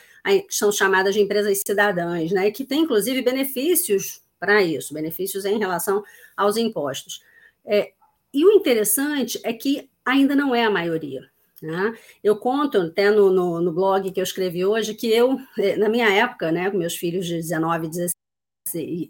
[0.50, 6.02] são chamadas de empresas cidadãs, né, que tem, inclusive, benefícios para isso, benefícios em relação
[6.38, 7.22] aos impostos.
[7.66, 7.92] É,
[8.34, 11.22] e o interessante é que ainda não é a maioria.
[11.62, 11.93] Né?
[12.24, 15.89] Eu conto até no, no, no, blog que eu escrevi hoje que eu, eh, na
[15.89, 18.13] minha época, né, com meus filhos de 19 16,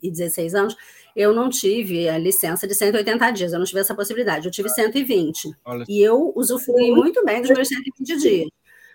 [0.01, 0.75] e 16 anos,
[1.15, 4.69] eu não tive a licença de 180 dias, eu não tive essa possibilidade, eu tive
[4.69, 5.49] 120.
[5.65, 5.85] Olha.
[5.87, 8.49] E eu usufruí muito bem dos meus 120 dias,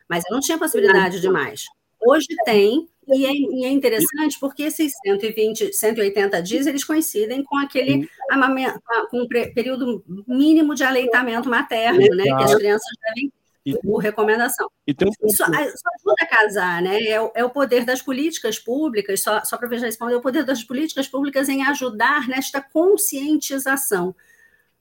[0.08, 1.64] mas eu não tinha possibilidade de mais.
[2.06, 7.56] Hoje tem, e é, e é, interessante porque esses 120, 180 dias, eles coincidem com
[7.56, 12.24] aquele amamento, com um período mínimo de aleitamento materno, né?
[12.24, 13.32] Que as crianças devem
[13.64, 14.66] e, por recomendação.
[14.66, 14.92] Um...
[14.92, 17.00] Isso, isso, ajuda a casar, né?
[17.02, 20.44] É, é, o poder das políticas públicas, só, só para já responder, é o poder
[20.44, 24.14] das políticas públicas em ajudar nesta conscientização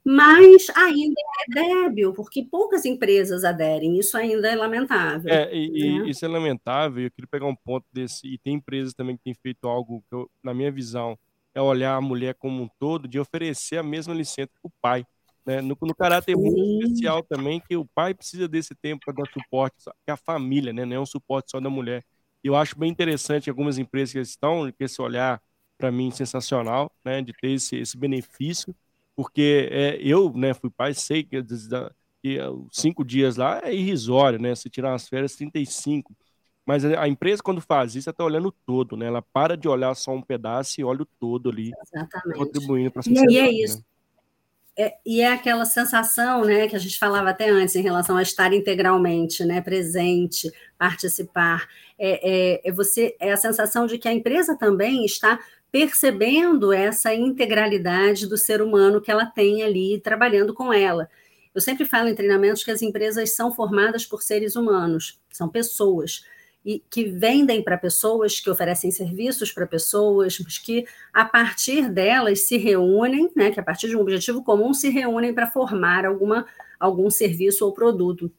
[0.05, 5.33] mas ainda é débil, porque poucas empresas aderem, isso ainda é lamentável.
[5.33, 6.09] É, e, né?
[6.09, 9.33] isso é lamentável, eu queria pegar um ponto desse, e tem empresas também que têm
[9.33, 11.17] feito algo que, eu, na minha visão,
[11.55, 15.05] é olhar a mulher como um todo, de oferecer a mesma licença para o pai.
[15.45, 15.61] Né?
[15.61, 16.41] No, no caráter Sim.
[16.41, 20.73] muito especial também, que o pai precisa desse tempo para dar suporte, que a família,
[20.73, 20.83] né?
[20.83, 22.03] não é um suporte só da mulher.
[22.43, 25.41] Eu acho bem interessante algumas empresas que estão com esse olhar,
[25.77, 27.21] para mim, sensacional, né?
[27.21, 28.75] de ter esse, esse benefício,
[29.15, 31.43] porque é, eu né, fui pai, sei que,
[32.21, 32.39] que
[32.71, 34.56] cinco dias lá é irrisório, né?
[34.56, 36.15] Se tirar as férias, 35.
[36.65, 39.08] Mas a empresa, quando faz isso, está olhando todo, né?
[39.08, 42.38] Ela para de olhar só um pedaço e olha o todo ali, Exatamente.
[42.38, 43.34] contribuindo para a sociedade.
[43.34, 43.52] E é né?
[43.52, 43.78] isso.
[43.78, 43.84] Né?
[44.76, 48.23] é, e é aquela sensação, né, que a gente falava até antes em relação a
[48.23, 51.67] estar integralmente, né, presente, participar.
[51.97, 55.39] É, é, é você é a sensação de que a empresa também está
[55.73, 61.09] percebendo essa integralidade do ser humano que ela tem ali trabalhando com ela.
[61.53, 66.25] Eu sempre falo em treinamentos que as empresas são formadas por seres humanos, são pessoas
[66.63, 72.55] e que vendem para pessoas, que oferecem serviços para pessoas, que a partir delas se
[72.55, 76.45] reúnem, né, que a partir de um objetivo comum se reúnem para formar alguma,
[76.79, 78.31] algum serviço ou produto.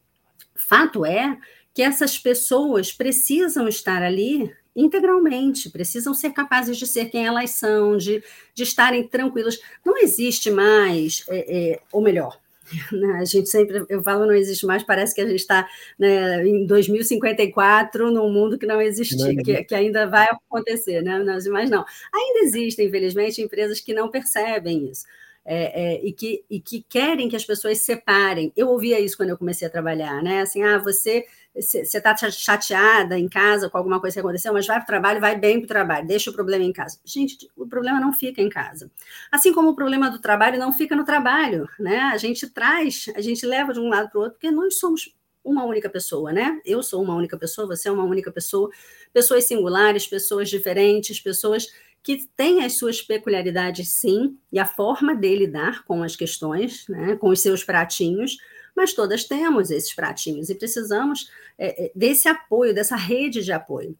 [0.55, 1.37] Fato é
[1.75, 7.97] que essas pessoas precisam estar ali integralmente, precisam ser capazes de ser quem elas são,
[7.97, 8.23] de,
[8.55, 9.59] de estarem tranquilas.
[9.85, 12.39] Não existe mais, é, é, ou melhor,
[12.93, 16.47] né, a gente sempre, eu falo, não existe mais, parece que a gente está né,
[16.47, 21.23] em 2054, num mundo que não existe, que, que, ainda vai acontecer, né?
[21.51, 21.85] Mas não.
[22.13, 25.05] Ainda existem, infelizmente, empresas que não percebem isso.
[25.47, 28.51] É, é, e, que, e que querem que as pessoas separem.
[28.57, 30.41] Eu ouvia isso quando eu comecei a trabalhar, né?
[30.41, 34.77] Assim, ah, você você está chateada em casa com alguma coisa que aconteceu, mas vai
[34.77, 36.99] para o trabalho, vai bem para o trabalho, deixa o problema em casa.
[37.05, 38.91] Gente, o problema não fica em casa.
[39.31, 41.99] Assim como o problema do trabalho não fica no trabalho, né?
[42.13, 45.15] A gente traz, a gente leva de um lado para o outro, porque nós somos
[45.45, 46.61] uma única pessoa, né?
[46.65, 48.69] Eu sou uma única pessoa, você é uma única pessoa,
[49.13, 51.69] pessoas singulares, pessoas diferentes, pessoas
[52.05, 57.17] que têm as suas peculiaridades, sim, e a forma de lidar com as questões, né?
[57.17, 58.37] Com os seus pratinhos
[58.75, 63.97] mas todas temos esses pratinhos e precisamos é, é, desse apoio, dessa rede de apoio.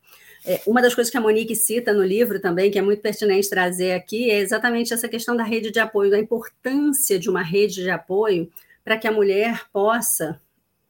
[0.47, 3.49] É, uma das coisas que a Monique cita no livro também, que é muito pertinente
[3.49, 7.83] trazer aqui, é exatamente essa questão da rede de apoio, da importância de uma rede
[7.83, 8.51] de apoio
[8.85, 10.41] para que a mulher possa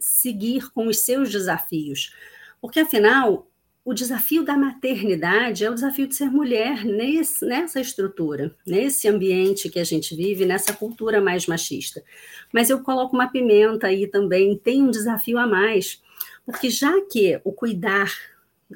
[0.00, 2.12] seguir com os seus desafios.
[2.60, 3.46] Porque, afinal,
[3.84, 9.68] o desafio da maternidade é o desafio de ser mulher nesse, nessa estrutura, nesse ambiente
[9.68, 12.02] que a gente vive, nessa cultura mais machista.
[12.50, 16.02] Mas eu coloco uma pimenta aí também, tem um desafio a mais,
[16.46, 18.10] porque já que o cuidar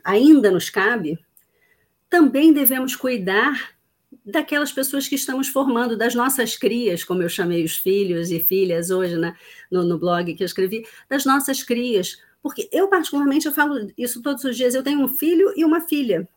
[0.05, 1.19] ainda nos cabe,
[2.11, 3.79] também devemos cuidar
[4.25, 8.91] daquelas pessoas que estamos formando, das nossas crias, como eu chamei os filhos e filhas
[8.91, 9.35] hoje né,
[9.71, 14.23] no, no blog que eu escrevi, das nossas crias, porque eu, particularmente, eu falo isso
[14.23, 14.75] todos os dias.
[14.75, 16.29] Eu tenho um filho e uma filha.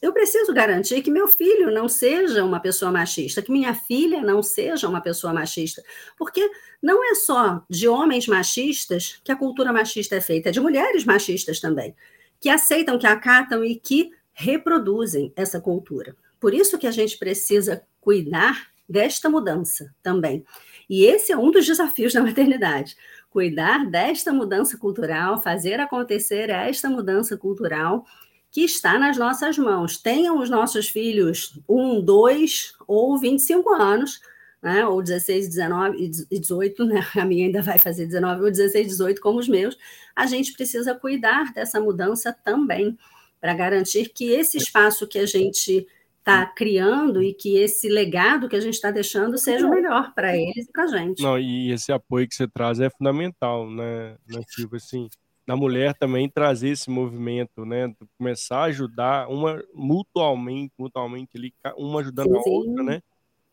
[0.00, 4.42] Eu preciso garantir que meu filho não seja uma pessoa machista, que minha filha não
[4.42, 5.82] seja uma pessoa machista.
[6.16, 6.50] Porque
[6.82, 11.04] não é só de homens machistas que a cultura machista é feita, é de mulheres
[11.04, 11.94] machistas também,
[12.40, 16.16] que aceitam, que acatam e que reproduzem essa cultura.
[16.38, 20.44] Por isso que a gente precisa cuidar desta mudança também.
[20.88, 22.96] E esse é um dos desafios da maternidade
[23.30, 28.04] cuidar desta mudança cultural, fazer acontecer esta mudança cultural
[28.50, 29.96] que está nas nossas mãos.
[29.96, 34.20] Tenham os nossos filhos um, dois ou 25 anos,
[34.60, 38.88] né, ou 16, 19 e 18, né, a minha ainda vai fazer 19 ou 16,
[38.88, 39.78] 18 como os meus,
[40.14, 42.98] a gente precisa cuidar dessa mudança também,
[43.40, 45.86] para garantir que esse espaço que a gente
[46.30, 50.12] está criando e que esse legado que a gente está deixando seja o melhor.
[50.14, 51.22] para eles e para a gente.
[51.22, 54.40] Não, e esse apoio que você traz é fundamental, né, né
[54.74, 55.08] assim,
[55.46, 62.00] na mulher também trazer esse movimento, né, começar a ajudar uma mutualmente, mutualmente ali, uma
[62.00, 63.02] ajudando sim, a outra, né,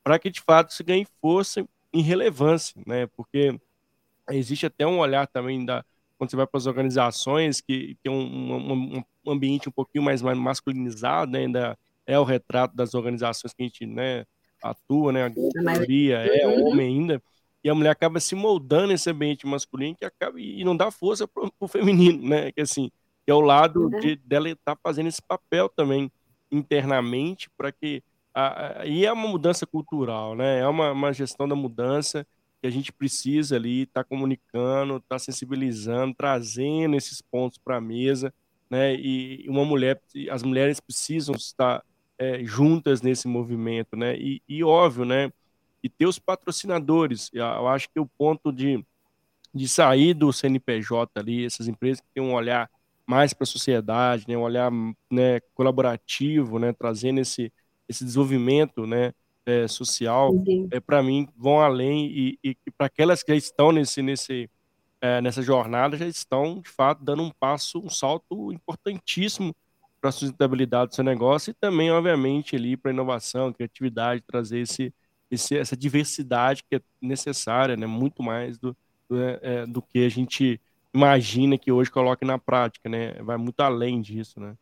[0.04, 3.60] para que de fato se ganhe força e relevância, né, porque
[4.30, 5.84] existe até um olhar também da
[6.18, 10.20] quando você vai para as organizações que tem um, um, um, ambiente um pouquinho mais
[10.22, 14.26] masculinizado, né, ainda é o retrato das organizações que a gente né,
[14.64, 15.26] atua, né?
[15.26, 16.70] A maioria é uhum.
[16.70, 17.22] homem ainda,
[17.64, 21.28] e a mulher acaba se moldando esse ambiente masculino que acaba e não dá força
[21.28, 22.52] para o feminino, né?
[22.52, 22.90] Que assim,
[23.28, 24.00] é o lado uhum.
[24.00, 26.10] de, dela estar tá fazendo esse papel também
[26.50, 28.02] internamente para que
[28.34, 30.60] a, a, e é uma mudança cultural, né?
[30.60, 32.26] É uma, uma gestão da mudança
[32.62, 37.78] que a gente precisa ali estar tá comunicando, estar tá sensibilizando, trazendo esses pontos para
[37.78, 38.34] a mesa,
[38.70, 38.96] né?
[38.96, 41.84] E uma mulher, as mulheres precisam estar
[42.18, 44.18] é, juntas nesse movimento, né?
[44.18, 45.32] E, e, óbvio, né?
[45.84, 47.30] E ter os patrocinadores.
[47.34, 48.84] Eu acho que o ponto de,
[49.54, 52.70] de sair do CNPJ ali, essas empresas que têm um olhar
[53.06, 54.38] mais para a sociedade, né?
[54.38, 54.72] Um olhar
[55.12, 56.74] né, colaborativo, né?
[56.74, 57.52] Trazendo esse,
[57.88, 59.14] esse desenvolvimento, né?
[59.46, 60.34] É, social,
[60.72, 64.50] é, para mim, vão além e, e, e para aquelas que já estão nesse, nesse,
[65.00, 69.56] é, nessa jornada já estão, de fato, dando um passo, um salto importantíssimo
[70.08, 74.94] para a sustentabilidade do seu negócio e também, obviamente, ali para inovação, criatividade, trazer esse,
[75.30, 77.86] esse, essa diversidade que é necessária, né?
[77.86, 78.76] muito mais do,
[79.10, 80.62] do, é, é, do que a gente
[80.94, 83.14] imagina que hoje coloque na prática, né?
[83.22, 84.56] Vai muito além disso, né?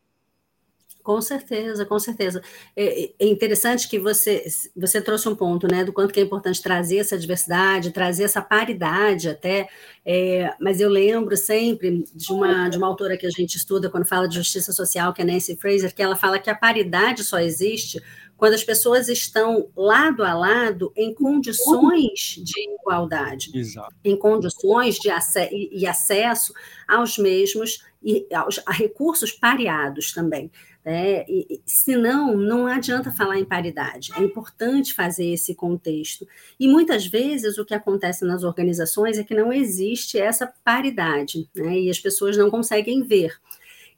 [1.06, 2.42] Com certeza, com certeza.
[2.74, 4.44] É, é, interessante que você,
[4.76, 8.42] você trouxe um ponto, né, do quanto que é importante trazer essa diversidade, trazer essa
[8.42, 9.68] paridade até,
[10.04, 14.04] é, mas eu lembro sempre de uma, de uma autora que a gente estuda quando
[14.04, 17.38] fala de justiça social, que é Nancy Fraser, que ela fala que a paridade só
[17.38, 18.02] existe
[18.36, 23.94] quando as pessoas estão lado a lado em condições de igualdade, Exato.
[24.04, 26.52] em condições de ac e acesso
[26.86, 30.50] aos mesmos e aos, a recursos pareados também.
[30.86, 31.24] Né?
[31.28, 34.12] E, senão, não adianta falar em paridade.
[34.16, 36.24] É importante fazer esse contexto.
[36.60, 41.76] E muitas vezes o que acontece nas organizações é que não existe essa paridade, né?
[41.76, 43.36] e as pessoas não conseguem ver.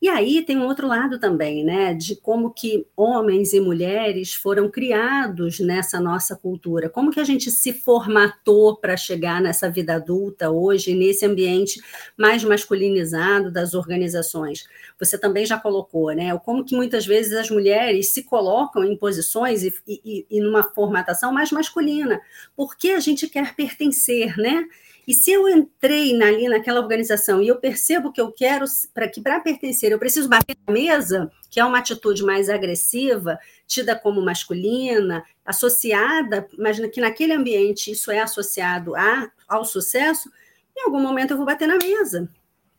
[0.00, 4.70] E aí tem um outro lado também, né, de como que homens e mulheres foram
[4.70, 10.50] criados nessa nossa cultura, como que a gente se formatou para chegar nessa vida adulta
[10.50, 11.80] hoje, nesse ambiente
[12.16, 14.68] mais masculinizado das organizações.
[15.00, 19.64] Você também já colocou, né, como que muitas vezes as mulheres se colocam em posições
[19.64, 22.20] e, e, e numa formatação mais masculina,
[22.56, 24.64] porque a gente quer pertencer, né?
[25.08, 29.22] E se eu entrei ali naquela organização e eu percebo que eu quero, para que
[29.22, 34.20] para pertencer, eu preciso bater na mesa, que é uma atitude mais agressiva, tida como
[34.20, 40.30] masculina, associada, mas que naquele ambiente isso é associado a, ao sucesso,
[40.76, 42.28] em algum momento eu vou bater na mesa.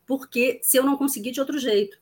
[0.06, 1.98] Porque se eu não conseguir de outro jeito.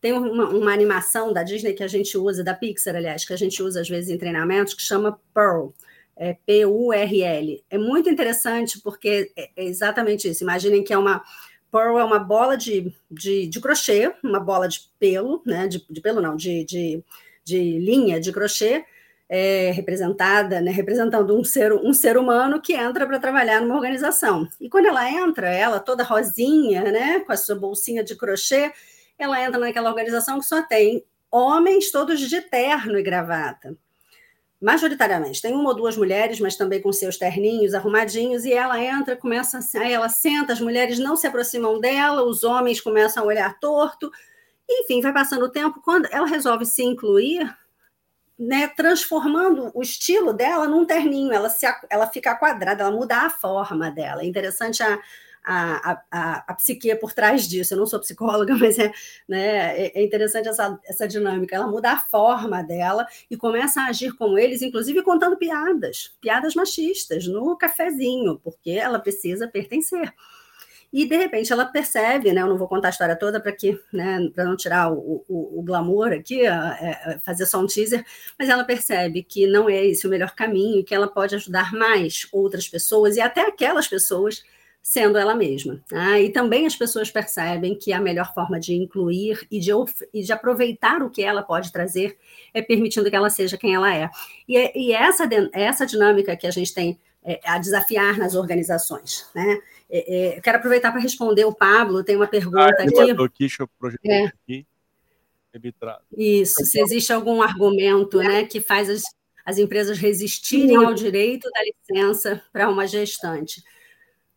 [0.00, 3.36] Tem uma, uma, animação da Disney que a gente usa, da Pixar, aliás, que a
[3.36, 5.70] gente usa às vezes em treinamentos, que chama Pearl
[6.16, 7.64] é P-U-R-L.
[7.68, 10.44] É muito interessante porque é, é exatamente isso.
[10.44, 11.22] Imaginem que é uma
[11.70, 15.66] pearl é uma bola de, de, de crochê, uma bola de pelo, né?
[15.66, 17.02] De, de pelo não, de, de,
[17.44, 18.84] de linha de crochê,
[19.28, 24.48] é, representada, né, representando um ser, um ser humano que entra para trabalhar numa organização.
[24.60, 28.72] E quando ela entra, ela toda rosinha, né, com a sua bolsinha de crochê,
[29.18, 33.76] ela entra naquela organização que só tem homens todos de terno e gravata
[34.60, 35.42] majoritariamente.
[35.42, 39.58] Tem uma ou duas mulheres, mas também com seus terninhos arrumadinhos, e ela entra, começa,
[39.78, 44.10] aí ela senta, as mulheres não se aproximam dela, os homens começam a olhar torto,
[44.68, 47.54] enfim, vai passando o tempo, quando ela resolve se incluir,
[48.38, 53.30] né, transformando o estilo dela num terninho, ela, se, ela fica quadrada, ela muda a
[53.30, 54.22] forma dela.
[54.22, 54.98] É interessante a,
[55.44, 57.74] a, a, a psique por trás disso.
[57.74, 58.92] Eu não sou psicóloga, mas é,
[59.28, 61.54] né, é, é interessante essa, essa dinâmica.
[61.54, 66.54] Ela muda a forma dela e começa a agir com eles, inclusive contando piadas, piadas
[66.54, 70.12] machistas, no cafezinho, porque ela precisa pertencer.
[70.92, 72.40] E de repente ela percebe, né?
[72.40, 74.30] Eu não vou contar a história toda para que, né?
[74.32, 78.04] Para não tirar o, o, o glamour aqui, é, fazer só um teaser,
[78.38, 82.28] mas ela percebe que não é esse o melhor caminho que ela pode ajudar mais
[82.30, 84.44] outras pessoas e até aquelas pessoas
[84.84, 85.82] sendo ela mesma.
[85.88, 86.20] Tá?
[86.20, 89.70] E também as pessoas percebem que a melhor forma de incluir e de,
[90.12, 92.18] e de aproveitar o que ela pode trazer
[92.52, 94.10] é permitindo que ela seja quem ela é.
[94.46, 99.26] E, é, e essa, essa dinâmica que a gente tem é, a desafiar nas organizações.
[99.34, 99.58] Né?
[99.88, 103.10] É, é, eu quero aproveitar para responder o Pablo, tem uma pergunta ah, aqui.
[103.10, 103.38] aqui.
[103.40, 104.24] Deixa eu projetar é.
[104.26, 104.66] aqui.
[106.14, 109.02] Isso, se existe algum argumento né, que faz as,
[109.46, 113.62] as empresas resistirem ao direito da licença para uma gestante.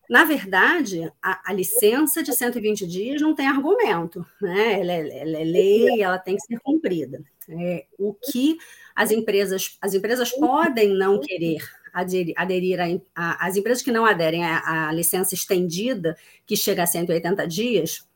[0.09, 4.79] Na verdade, a, a, licença de 120 dias não tem argumento, né?
[4.79, 7.21] ela, é, ela é lei, ela tem que ser cumprida.
[7.49, 8.57] É, o que
[8.95, 11.61] as empresas, as empresas podem não querer
[11.93, 16.83] aderir, aderir a, a, as empresas que não aderem à, à licença estendida, que chega
[16.83, 18.07] a 180 dias,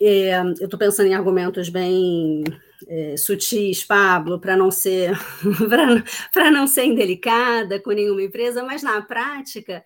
[0.00, 2.42] é, eu estou pensando em argumentos bem
[2.88, 5.12] é, sutis, Pablo, para não ser
[6.32, 9.84] para não ser indelicada com nenhuma empresa, mas na prática,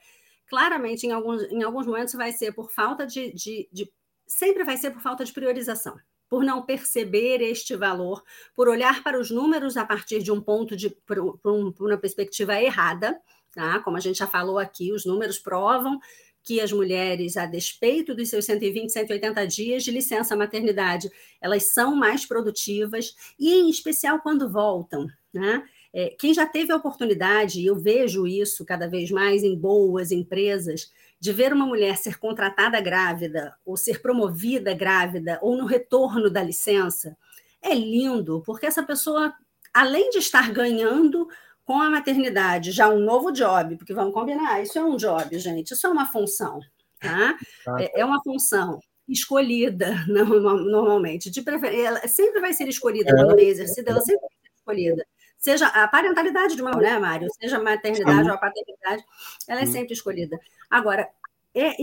[0.48, 3.92] claramente, em alguns, em alguns momentos vai ser por falta de, de, de
[4.26, 5.96] sempre vai ser por falta de priorização,
[6.28, 8.22] por não perceber este valor,
[8.54, 11.98] por olhar para os números a partir de um ponto de por, por, um, uma
[11.98, 13.18] perspectiva errada,
[13.52, 13.80] tá?
[13.80, 15.98] Como a gente já falou aqui, os números provam
[16.46, 21.96] que as mulheres, a despeito dos seus 120, 180 dias de licença maternidade, elas são
[21.96, 25.08] mais produtivas e, em especial, quando voltam.
[25.34, 25.64] Né?
[25.92, 30.12] É, quem já teve a oportunidade, e eu vejo isso cada vez mais em boas
[30.12, 36.30] empresas, de ver uma mulher ser contratada grávida, ou ser promovida grávida, ou no retorno
[36.30, 37.16] da licença,
[37.60, 39.34] é lindo, porque essa pessoa,
[39.74, 41.26] além de estar ganhando
[41.66, 45.72] com a maternidade, já um novo job, porque vamos combinar, isso é um job, gente,
[45.72, 46.60] isso é uma função,
[47.00, 47.36] tá?
[47.80, 53.14] É, é uma função escolhida normalmente, de ela sempre vai ser escolhida é.
[53.14, 55.06] quando é exercida, ela sempre vai ser escolhida.
[55.36, 59.04] Seja a parentalidade de uma mulher, Mário, seja a maternidade ou a paternidade,
[59.48, 60.38] ela é sempre escolhida.
[60.70, 61.08] Agora,
[61.52, 61.74] é,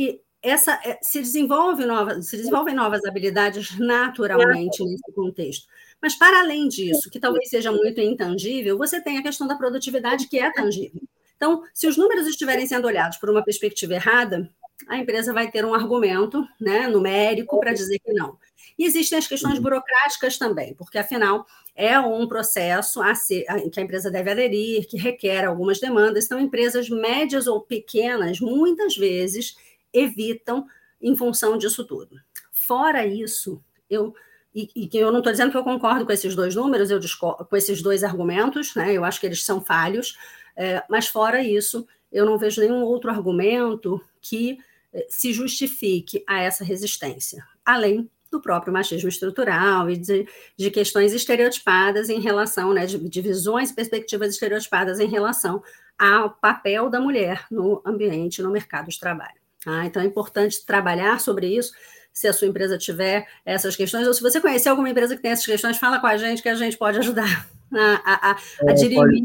[0.41, 5.67] essa é, se desenvolve novas, se desenvolvem novas habilidades naturalmente nesse contexto.
[6.03, 10.27] Mas para além disso, que talvez seja muito intangível, você tem a questão da produtividade
[10.27, 11.01] que é tangível.
[11.37, 14.49] Então, se os números estiverem sendo olhados por uma perspectiva errada,
[14.89, 18.37] a empresa vai ter um argumento né, numérico para dizer que não.
[18.77, 19.61] E existem as questões uhum.
[19.61, 24.85] burocráticas também, porque, afinal, é um processo a ser, a, que a empresa deve aderir,
[24.89, 26.25] que requer algumas demandas.
[26.25, 29.55] Então, empresas médias ou pequenas, muitas vezes,
[29.93, 30.67] evitam
[31.01, 32.19] em função disso tudo.
[32.51, 34.13] Fora isso, eu
[34.53, 37.45] e, e eu não estou dizendo que eu concordo com esses dois números, eu discordo,
[37.45, 38.93] com esses dois argumentos, né?
[38.93, 40.17] Eu acho que eles são falhos,
[40.55, 44.57] é, mas fora isso, eu não vejo nenhum outro argumento que
[44.93, 50.27] é, se justifique a essa resistência, além do próprio machismo estrutural e de,
[50.57, 55.63] de questões estereotipadas em relação, né, de, de visões e perspectivas estereotipadas em relação
[55.97, 59.39] ao papel da mulher no ambiente, no mercado de trabalho.
[59.63, 59.85] Tá?
[59.85, 61.73] Então é importante trabalhar sobre isso.
[62.13, 65.31] Se a sua empresa tiver essas questões, ou se você conhecer alguma empresa que tem
[65.31, 68.37] essas questões, fala com a gente que a gente pode ajudar a, a, a,
[68.67, 69.23] a é, dirimir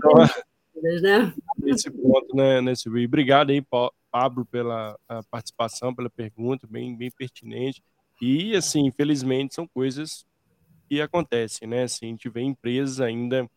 [1.02, 1.34] né?
[1.58, 3.62] Nesse ponto, né, nesse Obrigado aí,
[4.10, 4.96] Pablo, pela
[5.30, 7.82] participação, pela pergunta, bem, bem pertinente.
[8.22, 10.24] E, assim, infelizmente, são coisas
[10.88, 11.82] que acontecem, né?
[11.84, 13.48] Assim, a gente vê empresas ainda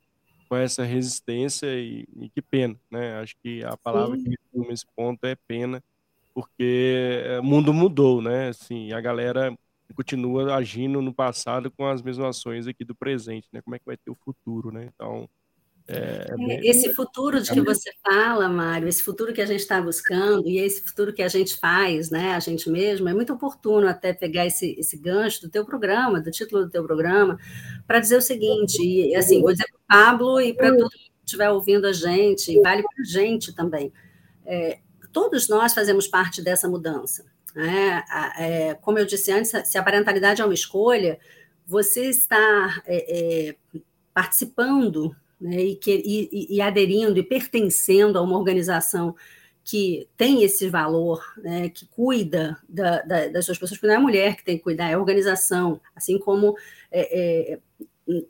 [0.49, 3.19] com essa resistência e, e que pena, né?
[3.19, 4.23] Acho que a palavra Sim.
[4.23, 5.81] que resume esse ponto é pena,
[6.33, 8.49] porque o mundo mudou, né?
[8.49, 9.55] Assim, a galera
[9.93, 13.61] continua agindo no passado com as mesmas ações aqui do presente, né?
[13.61, 14.89] Como é que vai ter o futuro, né?
[14.93, 15.29] Então,
[15.87, 19.61] é, é, é esse futuro de que você fala, Mário, esse futuro que a gente
[19.61, 23.33] está buscando e esse futuro que a gente faz, né, a gente mesmo, é muito
[23.33, 27.37] oportuno até pegar esse, esse gancho do teu programa, do título do teu programa,
[27.85, 30.89] para dizer o seguinte, e assim, vou dizer para o Pablo e para todo mundo
[30.91, 33.91] que estiver ouvindo a gente, e vale para a gente também.
[34.45, 34.79] É,
[35.11, 37.25] todos nós fazemos parte dessa mudança.
[37.55, 38.03] Né?
[38.37, 41.19] É, como eu disse antes, se a parentalidade é uma escolha,
[41.65, 43.55] você está é, é
[44.13, 49.15] participando né, e, que, e, e, aderindo e pertencendo a uma organização
[49.63, 53.97] que tem esse valor, né, que cuida da, da, das suas pessoas, porque não é
[53.97, 56.55] a mulher que tem que cuidar, é a organização, assim como
[56.91, 57.59] é, é,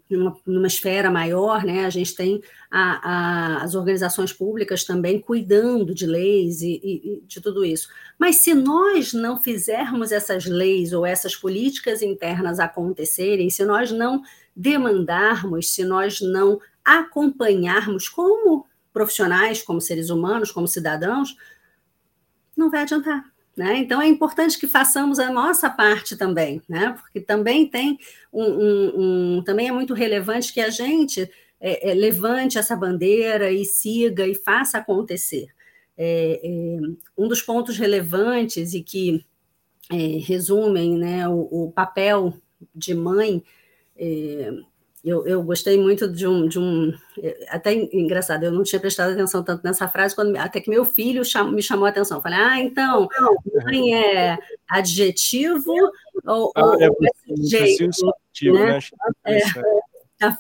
[0.10, 5.94] numa, numa, esfera maior, né, a gente tem a, a, as organizações públicas também cuidando
[5.94, 7.88] de leis e, e, de tudo isso.
[8.20, 14.22] Mas se nós não fizermos essas leis ou essas políticas internas acontecerem, se nós não
[14.56, 21.36] demandarmos, se nós não acompanharmos como profissionais, como seres humanos, como cidadãos,
[22.56, 23.31] não vai adiantar.
[23.56, 23.80] Né?
[23.80, 26.96] Então é importante que façamos a nossa parte também, né?
[27.02, 28.00] porque também tem
[28.32, 28.94] um, um,
[29.38, 31.30] um também é muito relevante que a gente
[31.60, 35.48] é, é, levante essa bandeira e siga e faça acontecer.
[35.98, 36.78] É, é
[37.18, 39.24] um dos pontos relevantes e que
[39.92, 39.96] é,
[40.26, 42.34] resumem né, o, o, papel
[42.74, 43.44] de mãe
[43.98, 44.52] é,
[45.04, 46.94] eu, eu gostei muito de um, de um.
[47.50, 51.26] Até engraçado, eu não tinha prestado atenção tanto nessa frase, quando, até que meu filho
[51.26, 52.18] cham, me chamou a atenção.
[52.18, 53.08] Eu falei, ah, então,
[53.66, 54.38] mãe é
[54.70, 55.74] adjetivo
[56.24, 57.90] ou, ah, ou é, é sujeito?
[57.94, 58.74] Subjetivo, né?
[58.74, 58.80] né?
[59.26, 59.40] É,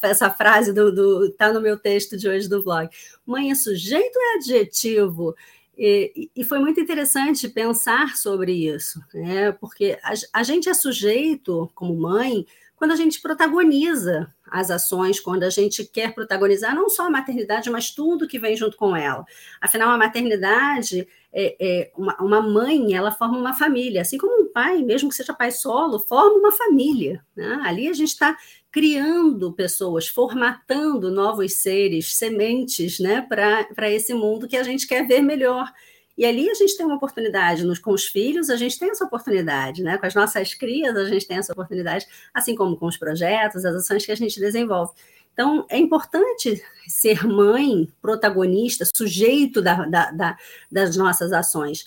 [0.03, 2.87] essa frase do, do tá no meu texto de hoje do blog.
[3.25, 5.35] Mãe é sujeito ou é adjetivo?
[5.75, 9.51] E, e, foi muito interessante pensar sobre isso, né?
[9.53, 12.45] porque a, a gente é sujeito, como mãe,
[12.81, 17.69] quando a gente protagoniza as ações, quando a gente quer protagonizar não só a maternidade,
[17.69, 19.23] mas tudo que vem junto com ela.
[19.61, 24.51] Afinal, a maternidade, é, é uma, uma, mãe, ela forma uma família, assim como um
[24.51, 27.23] pai, mesmo que seja pai solo, forma uma família.
[27.35, 27.61] Né?
[27.63, 28.35] Ali a gente está
[28.71, 35.21] criando pessoas, formatando novos seres, sementes né, para esse mundo que a gente quer ver
[35.21, 35.71] melhor.
[36.17, 39.05] E ali a gente tem uma oportunidade, nos, com os filhos a gente tem essa
[39.05, 39.97] oportunidade, né?
[39.97, 43.75] com as nossas crias a gente tem essa oportunidade, assim como com os projetos, as
[43.75, 44.93] ações que a gente desenvolve.
[45.33, 50.37] Então, é importante ser mãe, protagonista, sujeito da, da, da,
[50.71, 51.85] das nossas ações.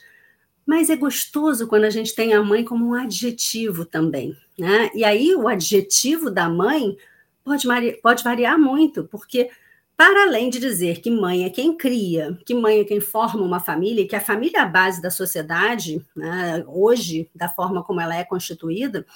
[0.66, 4.34] Mas é gostoso quando a gente tem a mãe como um adjetivo também.
[4.58, 4.90] Né?
[4.94, 6.96] E aí, o adjetivo da mãe
[7.44, 7.68] pode,
[8.02, 9.50] pode variar muito, porque
[9.96, 13.60] para além de dizer que mãe é quem cria, que mãe é quem forma uma
[13.60, 18.16] família, que a família é a base da sociedade, né, hoje, da forma como ela
[18.16, 19.06] é constituída,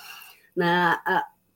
[0.55, 0.97] né,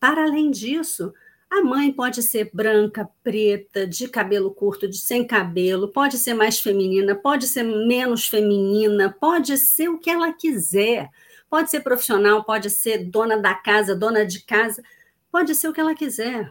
[0.00, 1.12] para além disso,
[1.48, 6.58] a mãe pode ser branca, preta, de cabelo curto, de sem cabelo, pode ser mais
[6.58, 11.10] feminina, pode ser menos feminina, pode ser o que ela quiser.
[11.50, 14.82] Pode ser profissional, pode ser dona da casa, dona de casa,
[15.30, 16.50] pode ser o que ela quiser.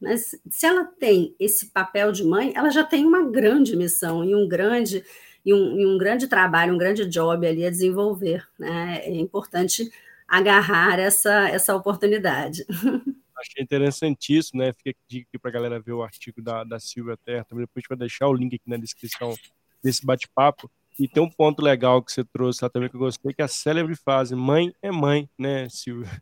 [0.00, 4.34] Mas se ela tem esse papel de mãe, ela já tem uma grande missão e
[4.34, 5.04] um grande
[5.44, 8.46] e um, e um grande trabalho, um grande job ali a desenvolver.
[8.58, 9.00] Né?
[9.04, 9.90] É importante
[10.26, 12.64] agarrar essa, essa oportunidade.
[13.36, 14.72] Achei interessantíssimo, né?
[14.72, 17.44] Fica aqui para a galera ver o artigo da, da Silvia Terra.
[17.44, 19.34] Também depois a gente vai deixar o link aqui na descrição
[19.82, 20.70] desse bate-papo.
[20.98, 23.44] E tem um ponto legal que você trouxe lá também que eu gostei, que é
[23.44, 26.20] a célebre frase: mãe é mãe, né, Silvia?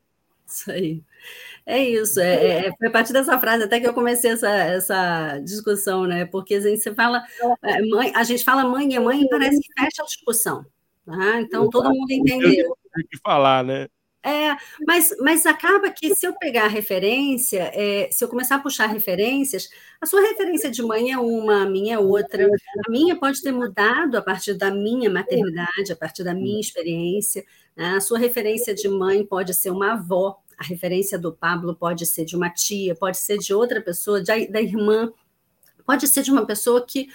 [0.56, 1.02] Isso aí.
[1.66, 2.18] É isso.
[2.18, 6.06] É, é, é, foi a partir dessa frase até que eu comecei essa, essa discussão,
[6.06, 6.24] né?
[6.24, 7.22] Porque a gente fala,
[7.62, 10.64] é, mãe, a gente fala mãe é mãe e parece que fecha a discussão.
[11.04, 11.40] Tá?
[11.40, 12.76] Então todo mundo entendeu.
[12.94, 13.88] Tem que falar, né?
[14.26, 18.58] É, mas, mas acaba que se eu pegar a referência, é, se eu começar a
[18.58, 19.68] puxar referências,
[20.00, 22.44] a sua referência de mãe é uma, a minha é outra.
[22.44, 27.44] A minha pode ter mudado a partir da minha maternidade, a partir da minha experiência.
[27.76, 27.90] Né?
[27.90, 32.24] A sua referência de mãe pode ser uma avó, a referência do Pablo pode ser
[32.24, 35.12] de uma tia, pode ser de outra pessoa, da irmã,
[35.84, 37.08] pode ser de uma pessoa que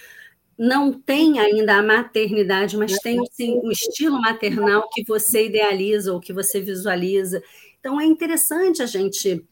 [0.56, 6.20] não tem ainda a maternidade, mas tem sim, um estilo maternal que você idealiza ou
[6.20, 7.42] que você visualiza.
[7.80, 9.44] Então é interessante a gente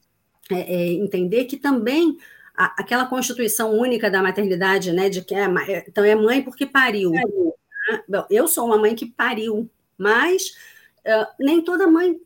[0.50, 2.16] é, é, entender que também
[2.56, 5.46] a, aquela constituição única da maternidade, né, de que é,
[5.88, 7.12] então é mãe porque pariu.
[7.12, 8.26] Tá?
[8.30, 9.68] Eu sou uma mãe que pariu,
[9.98, 10.50] mas
[11.00, 12.20] uh, nem toda mãe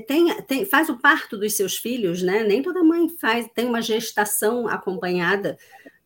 [0.00, 2.42] tem, tem, faz o parto dos seus filhos, né?
[2.42, 5.58] Nem toda mãe faz, tem uma gestação acompanhada.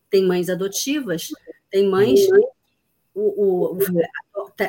[0.09, 1.29] Tem mães adotivas,
[1.69, 2.19] tem mães,
[3.15, 3.77] o, o,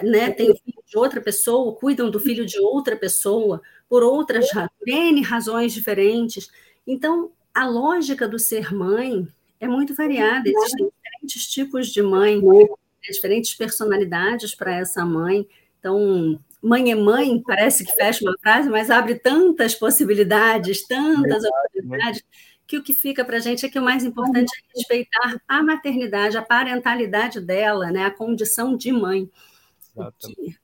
[0.05, 4.47] né, tem o filho de outra pessoa, cuidam do filho de outra pessoa, por outras
[4.87, 6.51] N razões diferentes.
[6.87, 9.27] Então, a lógica do ser mãe
[9.61, 12.67] é muito variada, existem diferentes tipos de mãe, né,
[13.11, 15.47] diferentes personalidades para essa mãe.
[15.79, 22.23] Então, mãe é mãe, parece que fecha uma frase, mas abre tantas possibilidades, tantas oportunidades
[22.67, 25.63] que o que fica para a gente é que o mais importante é respeitar a
[25.63, 29.29] maternidade, a parentalidade dela, né, a condição de mãe,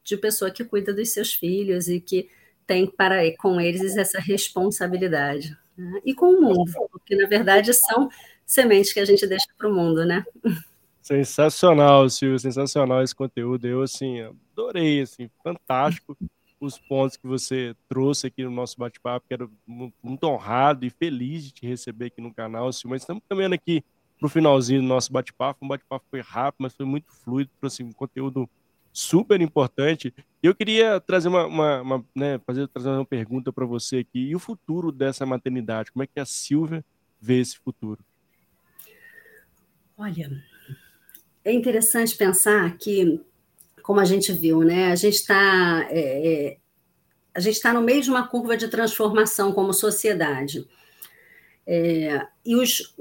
[0.02, 2.30] de pessoa que cuida dos seus filhos e que
[2.66, 5.56] tem para com eles essa responsabilidade.
[5.76, 6.00] Né?
[6.04, 8.08] E com o mundo, porque na verdade são
[8.46, 10.24] sementes que a gente deixa para o mundo, né?
[11.08, 13.66] Sensacional, Silvio, sensacional esse conteúdo.
[13.66, 14.20] Eu, assim,
[14.52, 16.14] adorei, assim, fantástico
[16.60, 19.26] os pontos que você trouxe aqui no nosso bate-papo.
[19.26, 22.90] Quero muito honrado e feliz de te receber aqui no canal, Silvio.
[22.90, 23.82] Mas estamos caminhando aqui
[24.18, 25.64] para o finalzinho do nosso bate-papo.
[25.64, 28.46] O bate-papo foi rápido, mas foi muito fluido, trouxe um conteúdo
[28.92, 30.12] super importante.
[30.42, 34.28] Eu queria trazer uma, uma, uma né, fazer, trazer uma pergunta para você aqui.
[34.28, 35.90] E o futuro dessa maternidade?
[35.90, 36.84] Como é que a Silvia
[37.18, 38.04] vê esse futuro?
[39.96, 40.30] Olha,
[41.48, 43.20] é interessante pensar que
[43.82, 44.92] como a gente viu, né?
[44.92, 46.56] A gente está é, é,
[47.34, 50.68] a gente está no meio de uma curva de transformação como sociedade.
[51.66, 52.94] É, e os,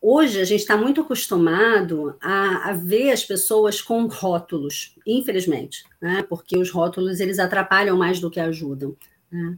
[0.00, 6.24] hoje a gente está muito acostumado a, a, ver as pessoas com rótulos, infelizmente, né?
[6.28, 8.96] porque os rótulos eles atrapalham mais do que ajudam.
[9.30, 9.56] Né?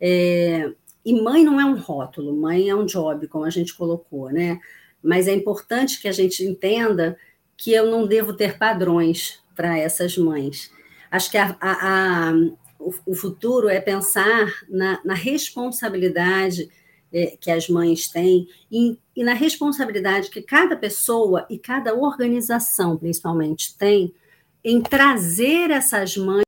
[0.00, 0.72] É,
[1.04, 4.58] e mãe não é um rótulo, mãe é um job, como a gente colocou, né?
[5.02, 7.16] Mas é importante que a gente entenda
[7.56, 10.70] que eu não devo ter padrões para essas mães.
[11.10, 12.32] Acho que a, a, a,
[13.06, 16.68] o, futuro é pensar na, na responsabilidade
[17.12, 22.96] é, que as mães têm e, e na responsabilidade que cada pessoa e cada organização,
[22.96, 24.12] principalmente, tem
[24.62, 26.44] em trazer essas mães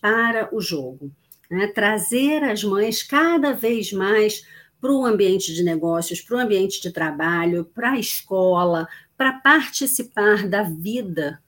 [0.00, 1.10] para o jogo.
[1.50, 1.66] Né?
[1.68, 4.46] Trazer as mães cada vez mais
[4.80, 8.86] para o ambiente de negócios, para o ambiente de trabalho, para a escola,
[9.16, 11.40] para participar da vida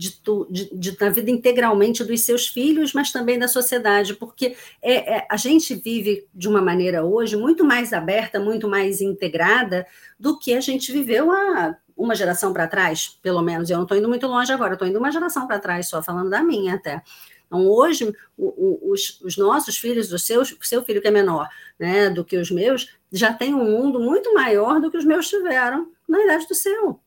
[0.00, 4.56] de, tu, de, de, da vida integralmente dos seus filhos, mas também da sociedade, porque
[4.80, 9.86] é, é, a gente vive de uma maneira hoje muito mais aberta, muito mais integrada
[10.18, 13.68] do que a gente viveu há uma geração para trás, pelo menos.
[13.68, 16.30] Eu não estou indo muito longe agora, estou indo uma geração para trás, só falando
[16.30, 17.02] da minha até.
[17.46, 21.46] Então, hoje, o, o, os, os, nossos filhos, o seu, seu filho que é menor
[21.78, 25.28] né, do que os meus, já tem um mundo muito maior do que os meus
[25.28, 26.98] tiveram na idade do seu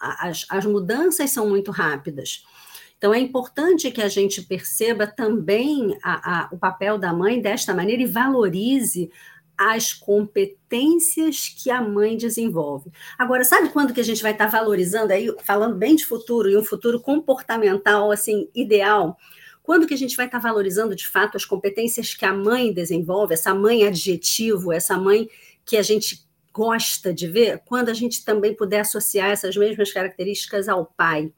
[0.00, 2.44] as, as mudanças são muito rápidas.
[2.98, 7.74] Então, é importante que a gente perceba também a, a, o papel da mãe desta
[7.74, 9.10] maneira e valorize
[9.56, 12.90] as competências que a mãe desenvolve.
[13.18, 16.56] Agora, sabe quando que a gente vai estar valorizando aí, falando bem de futuro e
[16.56, 19.16] um futuro comportamental assim ideal?
[19.62, 23.34] Quando que a gente vai estar valorizando de fato as competências que a mãe desenvolve,
[23.34, 25.28] essa mãe adjetivo, essa mãe
[25.64, 26.25] que a gente
[26.56, 31.30] gosta de ver quando a gente também puder associar essas mesmas características ao pai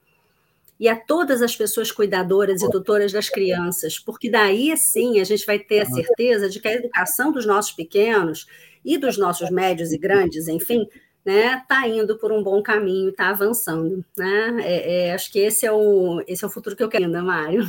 [0.78, 5.44] e a todas as pessoas cuidadoras e tutoras das crianças, porque daí sim a gente
[5.44, 8.46] vai ter a certeza de que a educação dos nossos pequenos
[8.84, 10.86] e dos nossos médios e grandes, enfim,
[11.24, 14.56] né, tá indo por um bom caminho, está avançando, né?
[14.60, 17.22] É, é, acho que esse é o esse é o futuro que eu quero, ainda,
[17.22, 17.64] Mário.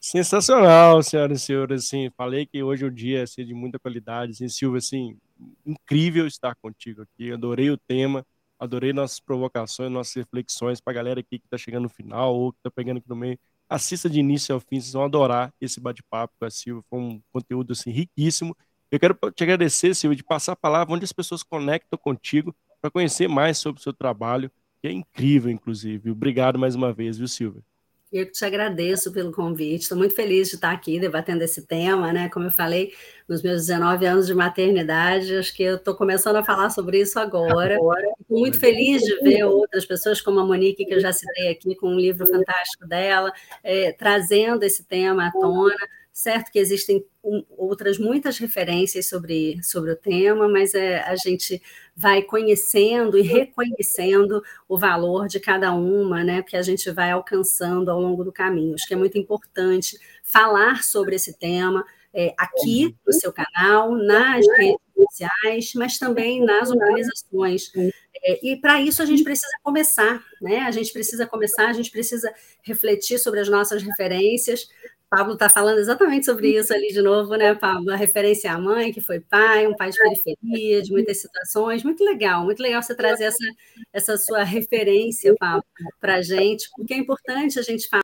[0.00, 4.32] Sensacional, senhoras e senhores, assim, falei que hoje o dia é assim, de muita qualidade,
[4.32, 5.16] assim, Silvia, assim,
[5.64, 8.24] incrível estar contigo aqui, adorei o tema,
[8.58, 12.52] adorei nossas provocações, nossas reflexões para a galera aqui que está chegando no final ou
[12.52, 13.38] que está pegando aqui no meio,
[13.68, 17.22] assista de início ao fim, vocês vão adorar esse bate-papo com a Silvia, foi um
[17.32, 18.56] conteúdo, assim, riquíssimo,
[18.90, 22.90] eu quero te agradecer, Silvia, de passar a palavra onde as pessoas conectam contigo para
[22.90, 24.50] conhecer mais sobre o seu trabalho,
[24.82, 26.10] que é incrível, inclusive.
[26.10, 27.62] Obrigado mais uma vez, viu, Silvia?
[28.12, 29.84] Eu te agradeço pelo convite.
[29.84, 32.28] Estou muito feliz de estar aqui debatendo esse tema, né?
[32.28, 32.92] Como eu falei,
[33.26, 37.18] nos meus 19 anos de maternidade, acho que eu estou começando a falar sobre isso
[37.18, 37.76] agora.
[38.20, 41.74] Estou muito feliz de ver outras pessoas, como a Monique, que eu já citei aqui,
[41.74, 43.32] com um livro fantástico dela,
[43.64, 45.74] é, trazendo esse tema à tona.
[46.12, 47.02] Certo que existem
[47.56, 51.62] outras muitas referências sobre, sobre o tema, mas é, a gente
[51.96, 57.90] vai conhecendo e reconhecendo o valor de cada uma, né, que a gente vai alcançando
[57.90, 58.74] ao longo do caminho.
[58.74, 61.82] Acho que é muito importante falar sobre esse tema
[62.14, 67.72] é, aqui no seu canal, nas redes sociais, mas também nas organizações.
[68.24, 70.60] É, e para isso a gente precisa começar, né?
[70.60, 72.32] A gente precisa começar, a gente precisa
[72.62, 74.68] refletir sobre as nossas referências,
[75.12, 77.92] Pablo está falando exatamente sobre isso ali de novo, né, Pablo?
[77.92, 81.84] A referência à mãe, que foi pai, um pai de periferia, de muitas situações.
[81.84, 83.44] Muito legal, muito legal você trazer essa,
[83.92, 85.62] essa sua referência, Pablo,
[86.00, 88.01] para a gente, porque é importante a gente falar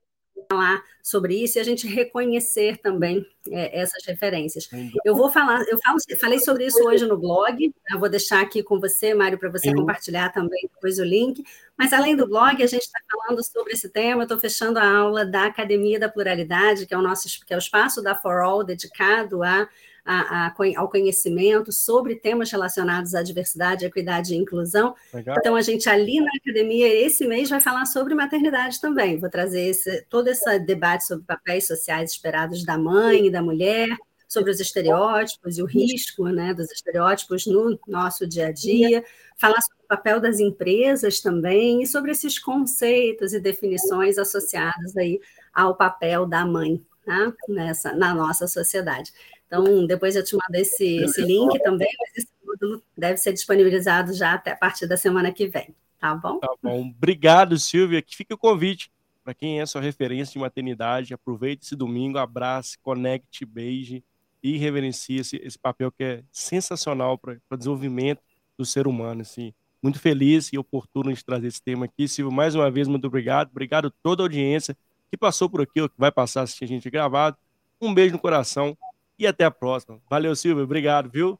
[1.02, 4.68] sobre isso e a gente reconhecer também é, essas referências.
[5.04, 8.62] Eu vou falar, eu falo, falei sobre isso hoje no blog, eu vou deixar aqui
[8.62, 11.44] com você, Mário, para você compartilhar também depois o link.
[11.76, 14.22] Mas além do blog, a gente está falando sobre esse tema.
[14.22, 17.56] Eu estou fechando a aula da Academia da Pluralidade, que é o nosso que é
[17.56, 19.68] o espaço da For All dedicado a
[20.08, 24.94] a, a, ao conhecimento sobre temas relacionados à diversidade, equidade e inclusão.
[25.12, 25.36] Legal.
[25.38, 29.18] Então, a gente ali na academia, esse mês, vai falar sobre maternidade também.
[29.18, 33.88] Vou trazer esse, todo esse debate sobre papéis sociais esperados da mãe e da mulher,
[34.26, 39.04] sobre os estereótipos e o risco né, dos estereótipos no nosso dia a dia,
[39.38, 45.20] falar sobre o papel das empresas também e sobre esses conceitos e definições associados aí
[45.52, 47.32] ao papel da mãe tá?
[47.48, 49.12] Nessa, na nossa sociedade.
[49.48, 54.12] Então, depois eu te mando esse, esse link também, mas esse módulo deve ser disponibilizado
[54.12, 56.38] já até a partir da semana que vem, tá bom?
[56.38, 56.92] Tá bom.
[56.94, 57.98] Obrigado, Silvia.
[57.98, 58.92] Aqui fica o convite
[59.24, 61.14] para quem é sua referência de maternidade.
[61.14, 64.04] Aproveite esse domingo, abrace, conecte, beije
[64.42, 68.20] e reverencie esse, esse papel que é sensacional para o desenvolvimento
[68.56, 69.22] do ser humano.
[69.22, 69.54] Assim.
[69.82, 72.06] Muito feliz e oportuno de trazer esse tema aqui.
[72.06, 73.48] Silvia, mais uma vez, muito obrigado.
[73.50, 74.76] Obrigado a toda a audiência
[75.10, 77.36] que passou por aqui, ou que vai passar assistir a gente gravado.
[77.80, 78.76] Um beijo no coração
[79.18, 80.00] e até a próxima.
[80.08, 80.64] Valeu, Silvio.
[80.64, 81.38] Obrigado, viu?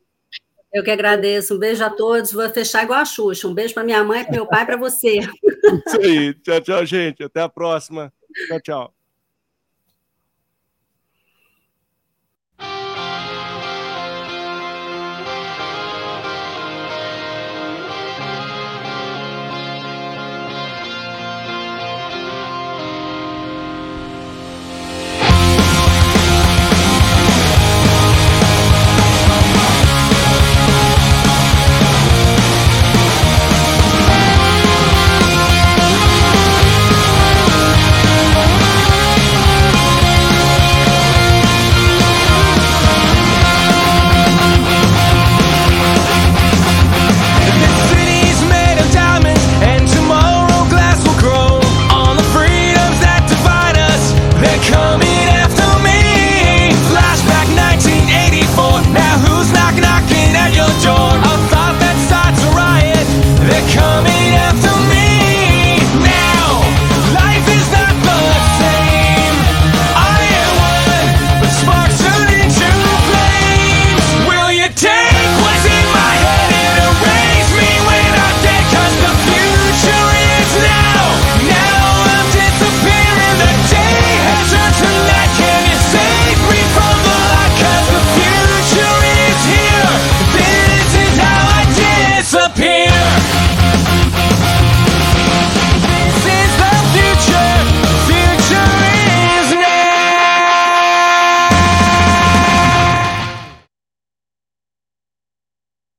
[0.73, 1.55] Eu que agradeço.
[1.55, 2.33] Um beijo a todos.
[2.33, 3.49] Vou fechar igual a Xuxa.
[3.49, 5.19] Um beijo para minha mãe, para meu pai e para você.
[5.87, 6.35] Isso aí.
[6.35, 7.23] Tchau, tchau, gente.
[7.23, 8.13] Até a próxima.
[8.49, 8.98] Tchau, tchau.